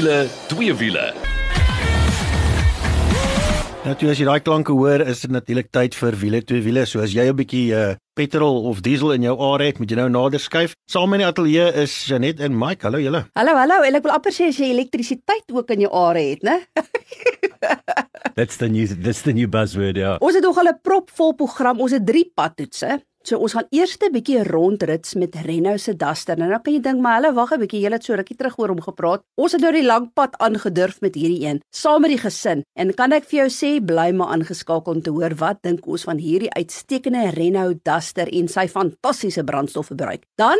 wiele, 0.00 0.28
twee 0.48 0.74
wiele. 0.74 1.12
Toe 4.00 4.10
as 4.12 4.20
jy 4.20 4.26
daai 4.28 4.40
klanke 4.44 4.72
hoor, 4.72 5.02
is 5.04 5.24
dit 5.24 5.32
natuurlik 5.34 5.68
tyd 5.74 5.96
vir 5.98 6.16
wiele 6.20 6.40
twee 6.46 6.62
wiele. 6.64 6.86
So 6.88 7.02
as 7.04 7.12
jy 7.12 7.26
'n 7.28 7.36
bietjie 7.36 7.74
uh, 7.74 7.96
petrol 8.16 8.64
of 8.70 8.80
diesel 8.80 9.12
in 9.12 9.26
jou 9.28 9.34
are 9.36 9.64
het, 9.64 9.78
moet 9.78 9.90
jy 9.90 9.98
nou 9.98 10.08
nader 10.08 10.40
skuif. 10.40 10.72
Saam 10.88 11.12
in 11.12 11.20
die 11.20 11.28
ateljee 11.28 11.68
is 11.82 11.92
Janet 12.06 12.40
en 12.40 12.56
Mike. 12.56 12.86
Hallo 12.86 12.98
julle. 12.98 13.26
Hallo, 13.36 13.56
hallo. 13.56 13.82
En 13.84 13.94
ek 13.94 14.04
wil 14.06 14.14
amper 14.14 14.32
sê 14.32 14.48
as 14.48 14.56
jy 14.56 14.70
elektrisiteit 14.72 15.52
ook 15.52 15.70
in 15.76 15.84
jou 15.84 15.92
are 15.92 16.22
het, 16.30 16.42
né? 16.44 16.64
That's 18.36 18.56
the 18.56 18.68
new 18.68 18.86
that's 18.86 19.22
the 19.22 19.32
new 19.36 19.48
buzzword, 19.48 19.96
ja. 19.96 20.16
Ons 20.20 20.38
het 20.38 20.44
nog 20.44 20.56
al 20.56 20.72
'n 20.72 20.80
propvol 20.80 21.34
program. 21.34 21.80
Ons 21.80 21.92
het 21.92 22.06
3 22.06 22.32
padtoetse. 22.34 23.02
So 23.30 23.38
ons 23.38 23.52
gaan 23.54 23.68
eers 23.70 23.92
'n 24.02 24.10
bietjie 24.10 24.42
rondrits 24.42 25.14
met 25.14 25.36
Renault 25.46 25.80
se 25.80 25.94
Duster. 25.94 26.36
Nou 26.36 26.50
dan 26.50 26.62
kan 26.62 26.72
jy 26.72 26.80
dink, 26.80 27.00
maar 27.00 27.22
hulle 27.22 27.32
wag 27.32 27.52
'n 27.52 27.60
bietjie, 27.60 27.80
jy 27.80 27.90
het 27.92 28.04
so 28.04 28.14
rukkie 28.14 28.36
terug 28.36 28.58
oor 28.58 28.68
hom 28.68 28.80
gepraat. 28.80 29.22
Ons 29.36 29.52
het 29.52 29.60
nou 29.60 29.72
die 29.72 29.86
lang 29.86 30.10
pad 30.12 30.34
aangedurf 30.38 31.00
met 31.00 31.14
hierdie 31.14 31.46
een, 31.46 31.62
saam 31.70 32.00
met 32.00 32.10
die 32.10 32.18
gesin. 32.18 32.64
En 32.74 32.92
kan 32.94 33.12
ek 33.12 33.24
vir 33.24 33.46
jou 33.46 33.48
sê, 33.48 33.84
bly 33.84 34.10
maar 34.12 34.32
aangeskakel 34.34 34.94
om 34.94 35.02
te 35.02 35.10
hoor 35.10 35.34
wat 35.36 35.62
dink 35.62 35.86
ons 35.86 36.02
van 36.02 36.18
hierdie 36.18 36.50
uitstekende 36.50 37.30
Renault 37.30 37.84
Duster 37.84 38.26
en 38.26 38.48
sy 38.48 38.66
fantastiese 38.66 39.44
brandstofverbruik. 39.44 40.24
Dan 40.34 40.58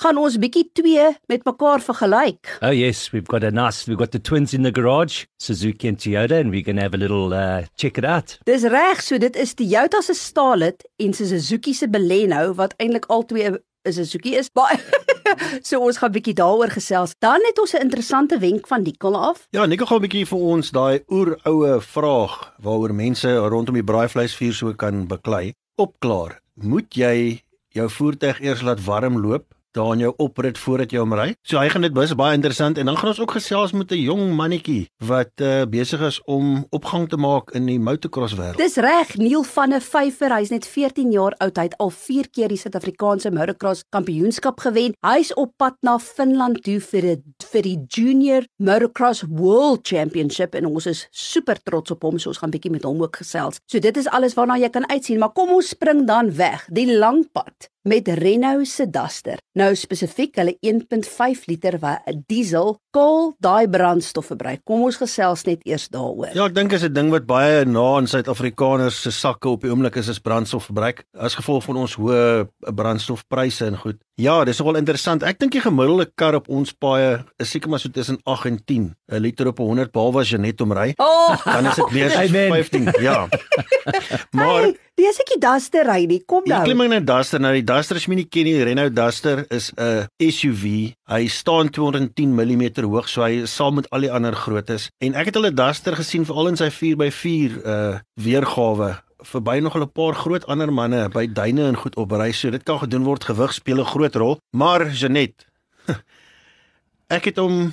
gaan 0.00 0.16
ons 0.16 0.38
bietjie 0.40 0.64
twee 0.72 1.08
met 1.28 1.44
mekaar 1.44 1.82
vergelyk. 1.84 2.58
Oh 2.62 2.72
yes, 2.72 3.10
we've 3.12 3.28
got 3.28 3.44
a 3.44 3.50
nice 3.50 3.86
we've 3.86 3.98
got 3.98 4.12
the 4.12 4.20
twins 4.20 4.54
in 4.54 4.62
the 4.62 4.72
garage, 4.72 5.24
Suzuki 5.38 5.88
and 5.88 5.98
Toyota 5.98 6.40
and 6.40 6.50
we're 6.50 6.62
going 6.64 6.76
to 6.76 6.82
have 6.82 6.94
a 6.94 6.98
little 6.98 7.34
uh 7.34 7.66
check 7.76 7.98
it 7.98 8.04
out. 8.04 8.38
Dis 8.44 8.64
reg, 8.64 9.02
so 9.02 9.18
dit 9.18 9.36
is 9.36 9.54
die 9.54 9.68
Toyota 9.68 10.02
se 10.02 10.14
Starlet 10.14 10.86
en 10.98 11.12
se 11.12 11.26
Suzuki 11.26 11.74
se 11.74 11.88
Baleno 11.88 12.54
wat 12.54 12.74
eintlik 12.78 13.06
al 13.08 13.26
twee 13.26 13.50
'n 13.50 13.92
Suzuki 13.92 14.36
is. 14.36 14.48
Baie 14.50 14.78
So 15.68 15.80
ons 15.80 15.98
gaan 15.98 16.12
bietjie 16.12 16.34
daaroor 16.36 16.70
gesels. 16.70 17.14
Dan 17.18 17.40
het 17.46 17.58
ons 17.58 17.72
'n 17.74 17.80
interessante 17.80 18.38
wenk 18.38 18.66
van 18.66 18.82
Nicole 18.82 19.16
af. 19.16 19.46
Ja, 19.50 19.66
Nico 19.66 19.86
gaan 19.86 19.98
'n 19.98 20.06
bietjie 20.08 20.26
vir 20.26 20.38
ons 20.38 20.70
daai 20.70 21.02
oeroue 21.08 21.80
vraag 21.80 22.54
waaroor 22.58 22.94
mense 22.94 23.28
rondom 23.36 23.74
die 23.74 23.84
braaivleisvuur 23.84 24.52
so 24.54 24.72
kan 24.74 25.06
beklei. 25.06 25.52
Opklaar. 25.76 26.40
Moet 26.54 26.94
jy 26.94 27.42
jou 27.68 27.88
voertuig 27.90 28.40
eers 28.40 28.62
laat 28.62 28.84
warm 28.84 29.20
loop 29.20 29.44
daar 29.72 29.92
in 29.92 30.04
jou 30.04 30.12
oprit 30.16 30.58
voordat 30.58 30.92
jy 30.92 31.00
hom 31.02 31.14
ry. 31.16 31.32
So 31.46 31.60
hy 31.60 31.68
gaan 31.72 31.86
dit 31.86 31.94
bus 31.96 32.14
baie 32.18 32.36
interessant 32.36 32.78
en 32.78 32.86
dan 32.88 32.98
gaan 33.00 33.12
ons 33.12 33.20
ook 33.20 33.36
gesels 33.38 33.72
met 33.72 33.92
'n 33.92 34.02
jong 34.02 34.34
mannetjie 34.36 34.88
wat 34.98 35.32
uh, 35.40 35.64
besig 35.64 36.00
is 36.00 36.20
om 36.24 36.66
opgang 36.70 37.08
te 37.08 37.16
maak 37.16 37.50
in 37.54 37.66
die 37.66 37.78
motocross 37.78 38.34
wêreld. 38.34 38.56
Dis 38.56 38.76
reg, 38.76 39.16
Neil 39.16 39.42
van 39.42 39.70
der 39.70 39.80
Vyver, 39.80 40.34
hy's 40.36 40.50
net 40.50 40.66
14 40.66 41.12
jaar 41.12 41.34
oud. 41.38 41.56
Hy 41.56 41.62
het 41.62 41.76
al 41.78 41.90
4 41.90 42.28
keer 42.30 42.48
die 42.48 42.58
Suid-Afrikaanse 42.58 43.30
motocross 43.30 43.84
kampioenskap 43.88 44.60
gewen. 44.60 44.94
Hy's 45.00 45.34
op 45.34 45.52
pad 45.56 45.76
na 45.80 45.98
Finland 45.98 46.62
toe 46.62 46.80
vir 46.80 47.02
die 47.02 47.18
vir 47.52 47.62
die 47.62 47.78
Junior 47.88 48.46
Motocross 48.56 49.24
World 49.28 49.86
Championship 49.88 50.54
en 50.54 50.66
ons 50.66 50.86
is 50.86 51.06
super 51.10 51.56
trots 51.62 51.90
op 51.90 52.02
hom. 52.02 52.18
So 52.18 52.32
ons 52.32 52.40
gaan 52.42 52.52
bietjie 52.54 52.72
met 52.72 52.86
hom 52.88 53.02
ook 53.02 53.20
gesels. 53.22 53.60
So 53.66 53.82
dit 53.82 53.96
is 53.96 54.08
alles 54.08 54.36
waarna 54.38 54.58
jy 54.60 54.70
kan 54.72 54.88
uitsien, 54.90 55.20
maar 55.22 55.34
kom 55.36 55.52
ons 55.56 55.72
spring 55.74 56.06
dan 56.08 56.32
weg. 56.36 56.66
Die 56.72 56.88
lang 56.92 57.24
pad 57.32 57.68
met 57.82 58.08
Renault 58.08 58.68
se 58.68 58.86
Duster. 58.90 59.40
Nou 59.58 59.61
spesifiek 59.78 60.36
hulle 60.40 60.56
1.5 60.60 61.46
liter 61.50 61.78
wat 61.82 62.06
diesel 62.30 62.76
kool 62.92 63.32
daai 63.42 63.68
brandstof 63.72 64.30
verbruik. 64.32 64.62
Kom 64.68 64.84
ons 64.86 64.98
gesels 65.00 65.44
net 65.48 65.62
eers 65.68 65.88
daaroor. 65.92 66.34
Ja, 66.36 66.46
ek 66.46 66.54
dink 66.54 66.72
is 66.72 66.84
'n 66.84 66.92
ding 66.92 67.10
wat 67.10 67.26
baie 67.26 67.64
na 67.64 67.98
in 67.98 68.06
Suid-Afrikaners 68.06 69.02
se 69.02 69.10
sakke 69.10 69.48
op 69.48 69.62
die 69.62 69.70
oomblik 69.70 69.96
is 69.96 70.08
is 70.08 70.20
brandstofverbruik 70.20 71.04
as 71.14 71.34
gevolg 71.34 71.64
van 71.64 71.76
ons 71.76 71.94
hoë 71.96 72.48
brandstofpryse 72.74 73.66
en 73.66 73.76
goed. 73.76 73.98
Ja, 74.22 74.36
dis 74.46 74.60
nogal 74.60 74.76
interessant. 74.78 75.24
Ek 75.26 75.40
dink 75.40 75.50
die 75.56 75.60
gemiddelde 75.62 76.04
kar 76.20 76.36
op 76.38 76.46
ons 76.52 76.70
paaie 76.78 77.16
is 77.42 77.50
seker 77.50 77.72
maar 77.72 77.80
so 77.82 77.90
tussen 77.90 78.20
8 78.30 78.50
en 78.52 78.58
10 78.70 78.84
'n 79.10 79.18
liter 79.18 79.48
op 79.50 79.58
100 79.58 79.90
behalwe 79.90 80.20
as 80.20 80.30
jy 80.30 80.38
net 80.38 80.60
omry. 80.60 80.92
Oh, 80.98 81.34
Dan 81.44 81.66
is 81.66 81.74
dit 81.74 81.90
meer 81.90 82.06
as 82.06 82.30
15. 82.30 82.92
Ja. 83.02 83.26
Maar 84.36 84.62
hey, 84.62 84.76
dis 84.94 85.18
ek 85.18 85.32
die 85.34 85.40
Duster 85.42 85.86
ry 85.88 86.04
nie. 86.06 86.20
Kom 86.26 86.46
nou. 86.46 86.62
klim 86.62 86.80
in 86.86 86.94
'n 86.94 87.04
Duster 87.04 87.40
nou. 87.40 87.52
Die 87.52 87.66
Duster 87.66 87.96
as 87.96 88.06
jy 88.06 88.14
nie 88.14 88.28
ken 88.28 88.44
nie, 88.44 88.62
Renault 88.62 88.94
Duster 88.94 89.44
is 89.50 89.72
'n 89.74 90.06
SUV. 90.22 90.94
Hy 91.10 91.26
staan 91.26 91.68
210 91.70 92.30
mm 92.30 92.78
hoog, 92.86 93.08
so 93.08 93.22
hy 93.22 93.42
is 93.42 93.54
saam 93.54 93.74
met 93.74 93.90
al 93.90 94.06
die 94.06 94.12
ander 94.12 94.34
grootes. 94.34 94.88
En 95.02 95.14
ek 95.14 95.34
het 95.34 95.36
'n 95.36 95.54
Duster 95.54 95.96
gesien 95.96 96.24
veral 96.24 96.48
in 96.48 96.56
sy 96.56 96.70
4x4 96.70 97.50
uh 97.66 97.98
weergawe 98.14 99.02
verby 99.22 99.58
nog 99.60 99.76
'n 99.76 99.92
paar 99.92 100.14
groot 100.14 100.46
ander 100.46 100.72
manne 100.72 101.08
by 101.08 101.26
duine 101.32 101.66
en 101.66 101.76
goed 101.76 101.96
opry. 101.96 102.32
So 102.32 102.50
dit 102.50 102.62
kan 102.62 102.78
gedoen 102.78 103.04
word. 103.04 103.24
Gewig 103.24 103.52
speel 103.52 103.80
'n 103.80 103.84
groot 103.84 104.14
rol. 104.14 104.38
Maar 104.50 104.90
Janet, 104.90 105.46
ek 107.16 107.24
het 107.24 107.36
hom 107.36 107.72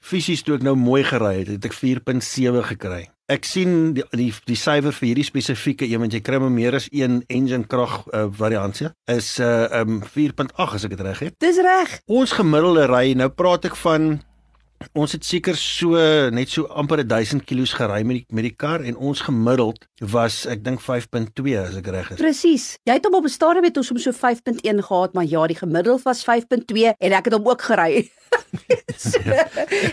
fisies 0.00 0.42
toe 0.42 0.56
ek 0.56 0.62
nou 0.62 0.76
mooi 0.76 1.02
gery 1.04 1.38
het, 1.38 1.48
het 1.48 1.64
ek 1.64 1.74
4.7 1.74 2.64
gekry. 2.72 3.08
Ek 3.28 3.44
sien 3.44 3.92
die 3.92 4.04
die 4.16 4.30
die 4.48 4.56
syfer 4.56 4.94
vir 4.96 5.06
hierdie 5.10 5.26
spesifieke 5.26 5.84
een 5.84 6.00
want 6.00 6.14
jy 6.16 6.20
kry 6.24 6.38
meer 6.40 6.78
as 6.78 6.88
een 6.92 7.20
engine 7.28 7.66
krag 7.68 8.06
uh, 8.16 8.24
variansie 8.32 8.88
is 9.06 9.38
uh 9.38 9.68
um 9.82 10.00
4.8 10.00 10.78
as 10.78 10.84
ek 10.84 10.96
dit 10.96 11.04
reg 11.04 11.18
het. 11.26 11.34
Dis 11.38 11.60
reg. 11.60 11.98
Ons 12.06 12.32
gemiddelde 12.32 12.86
ry, 12.88 13.12
nou 13.12 13.28
praat 13.28 13.68
ek 13.68 13.76
van 13.76 14.22
ons 14.98 15.12
het 15.12 15.24
seker 15.24 15.56
so 15.58 15.98
net 16.34 16.50
so 16.52 16.68
amper 16.70 17.02
1000 17.06 17.44
km 17.48 17.66
gery 17.80 18.02
met 18.06 18.20
die 18.20 18.24
met 18.34 18.46
die 18.46 18.54
kar 18.54 18.84
en 18.84 18.96
ons 18.96 19.22
gemiddeld 19.26 19.86
was 20.14 20.44
ek 20.46 20.62
dink 20.66 20.82
5.2 20.84 21.56
as 21.58 21.78
ek 21.80 21.90
reg 21.94 22.12
is. 22.14 22.20
Presies. 22.20 22.66
Jy 22.88 22.98
het 22.98 23.08
hom 23.08 23.18
op 23.18 23.26
'n 23.26 23.34
stadium 23.34 23.66
met 23.66 23.76
ons 23.76 23.90
om 23.90 23.98
so 23.98 24.12
5.1 24.12 24.82
gehad, 24.82 25.14
maar 25.14 25.24
ja, 25.24 25.46
die 25.46 25.58
gemiddeld 25.58 26.02
was 26.02 26.24
5.2 26.24 26.94
en 26.98 27.12
ek 27.12 27.24
het 27.24 27.34
hom 27.34 27.48
ook 27.48 27.62
gery. 27.62 28.10
so, 28.96 29.18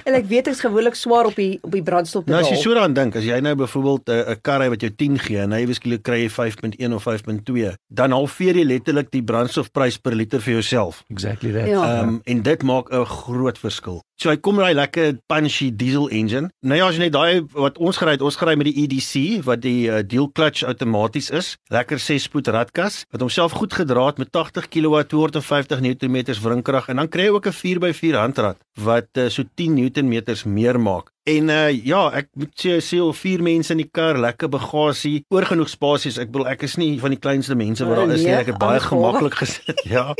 en 0.03 0.15
ek 0.17 0.27
weet 0.29 0.47
ek's 0.47 0.63
gewoonlik 0.63 0.95
swaar 0.95 1.29
op 1.29 1.35
die 1.35 1.59
op 1.61 1.71
die 1.75 1.83
brandstof 1.83 2.25
Nou 2.25 2.39
as 2.41 2.49
jy 2.49 2.57
so 2.59 2.73
daaraan 2.73 2.95
dink, 2.95 3.17
as 3.19 3.27
jy 3.27 3.39
nou 3.43 3.55
byvoorbeeld 3.59 4.09
'n 4.09 4.35
'n 4.35 4.41
kar 4.41 4.61
ry 4.61 4.69
wat 4.69 4.81
jou 4.81 4.91
10 4.91 5.19
gee 5.19 5.41
en 5.43 5.51
hy 5.51 5.65
beskikbaar 5.65 6.03
kry 6.07 6.19
jy 6.23 6.29
5.1 6.29 6.93
of 6.93 7.03
5.2, 7.03 7.75
dan 7.87 8.11
halveer 8.11 8.55
jy 8.55 8.65
letterlik 8.65 9.11
die 9.11 9.23
brandstofprys 9.23 9.97
per 9.97 10.15
liter 10.15 10.41
vir 10.41 10.53
jouself. 10.59 11.03
Exactly 11.09 11.51
that. 11.51 11.67
Ja. 11.67 11.83
Ehm 11.83 12.09
um, 12.09 12.21
en 12.23 12.41
dit 12.41 12.63
maak 12.63 12.91
'n 12.91 13.05
groot 13.05 13.57
verskil. 13.57 14.01
So 14.15 14.29
hy 14.31 14.37
kom 14.39 14.55
daai 14.55 14.73
lekker 14.73 15.17
punchy 15.27 15.75
diesel 15.75 16.07
engine. 16.07 16.47
Nou 16.63 16.77
ja, 16.77 16.87
as 16.87 16.95
jy 16.95 17.01
net 17.03 17.13
daai 17.13 17.43
wat 17.51 17.77
ons 17.83 17.97
gery 17.99 18.13
het, 18.15 18.21
ons 18.23 18.37
gery 18.39 18.55
met 18.55 18.69
die 18.69 18.85
EDC 18.85 19.43
wat 19.43 19.59
die 19.65 19.89
uh, 19.91 19.99
dual 20.07 20.29
clutch 20.31 20.63
outomaties 20.63 21.27
is. 21.35 21.57
Lekker 21.67 21.99
6 21.99 22.29
spoed 22.29 22.47
radkas 22.47 23.03
wat 23.11 23.19
homself 23.19 23.51
goed 23.59 23.73
gedra 23.75 24.05
het 24.07 24.17
met 24.17 24.31
80 24.31 24.69
kW 24.71 25.03
250 25.11 25.83
Nm 25.83 26.17
wringkrag 26.45 26.87
en 26.87 27.03
dan 27.03 27.11
kry 27.11 27.27
jy 27.27 27.35
ook 27.35 27.47
'n 27.51 27.59
4x4 27.59 28.15
handrat 28.25 28.61
wat 28.81 29.09
uh, 29.21 29.29
so 29.29 29.45
10 29.55 29.77
Nm 29.77 30.21
meer 30.45 30.79
maak. 30.81 31.14
En 31.25 31.49
uh 31.49 31.71
ja, 31.73 32.03
ek 32.13 32.27
moet 32.37 32.51
sê 32.61 32.75
sê 32.85 32.99
al 33.01 33.09
vier 33.17 33.41
mense 33.41 33.73
in 33.73 33.79
die 33.81 33.87
kar, 33.89 34.17
lekker 34.21 34.49
bagasie, 34.53 35.23
oor 35.33 35.47
genoeg 35.49 35.71
spasies. 35.71 36.19
Ek 36.21 36.29
bedoel 36.29 36.51
ek 36.51 36.65
is 36.67 36.75
nie 36.77 36.91
van 37.01 37.15
die 37.15 37.17
kleinste 37.21 37.55
mense 37.57 37.85
wat 37.87 37.97
daar 37.97 38.11
is 38.13 38.21
nie. 38.21 38.29
nee, 38.29 38.41
Ek 38.43 38.51
het 38.53 38.59
baie 38.61 38.79
gemaklik 38.83 39.39
gesit. 39.41 39.81
Ja. 39.95 40.11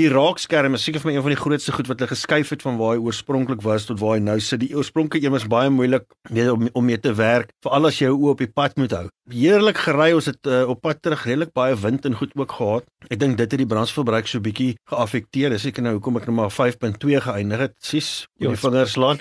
Die 0.00 0.08
raakskerm 0.08 0.76
is 0.76 0.84
seker 0.84 1.00
vir 1.02 1.10
my 1.10 1.14
een 1.18 1.24
van 1.26 1.32
die 1.34 1.38
grootste 1.40 1.72
goed 1.76 1.88
wat 1.90 2.00
hulle 2.00 2.08
geskuif 2.12 2.52
het 2.54 2.62
van 2.64 2.76
waar 2.80 2.94
hy 2.96 3.02
oorspronklik 3.04 3.60
was 3.64 3.84
tot 3.88 4.00
waar 4.00 4.14
hy 4.16 4.22
nou 4.24 4.36
sit. 4.40 4.60
Die 4.64 4.72
oorspronklike 4.76 5.26
een 5.28 5.34
was 5.34 5.44
baie 5.48 5.68
moeilik 5.72 6.06
weet, 6.32 6.48
om 6.52 6.68
om 6.72 6.84
mee 6.88 7.00
te 7.00 7.12
werk, 7.16 7.52
veral 7.64 7.88
as 7.90 7.98
jy 8.00 8.08
jou 8.10 8.16
oë 8.16 8.32
op 8.32 8.40
die 8.44 8.48
pad 8.60 8.76
moet 8.80 8.92
hou. 8.96 9.04
Heerlik 9.32 9.80
gery, 9.84 10.10
ons 10.16 10.28
het 10.28 10.40
uh, 10.48 10.62
op 10.72 10.80
pad 10.84 11.00
terug 11.04 11.24
redelik 11.28 11.52
baie 11.56 11.76
wind 11.76 12.04
en 12.08 12.16
goed 12.20 12.32
ook 12.36 12.52
gehad. 12.56 12.88
Ek 13.12 13.20
dink 13.20 13.36
dit 13.40 13.44
het 13.48 13.60
die 13.64 13.68
brandstofverbruik 13.68 14.28
so 14.28 14.40
bietjie 14.44 14.74
geaffekteer. 14.92 15.52
Dis 15.56 15.64
seker 15.68 15.84
nou 15.84 15.96
hoekom 15.98 16.20
ek 16.20 16.28
nou 16.28 16.36
maar 16.42 16.52
5.2 16.52 17.20
geëindig 17.28 17.64
het. 17.68 17.76
Sis, 17.80 18.12
Ja, 18.40 18.52
die 18.52 18.60
vingers 18.60 18.96
laat. 19.00 19.20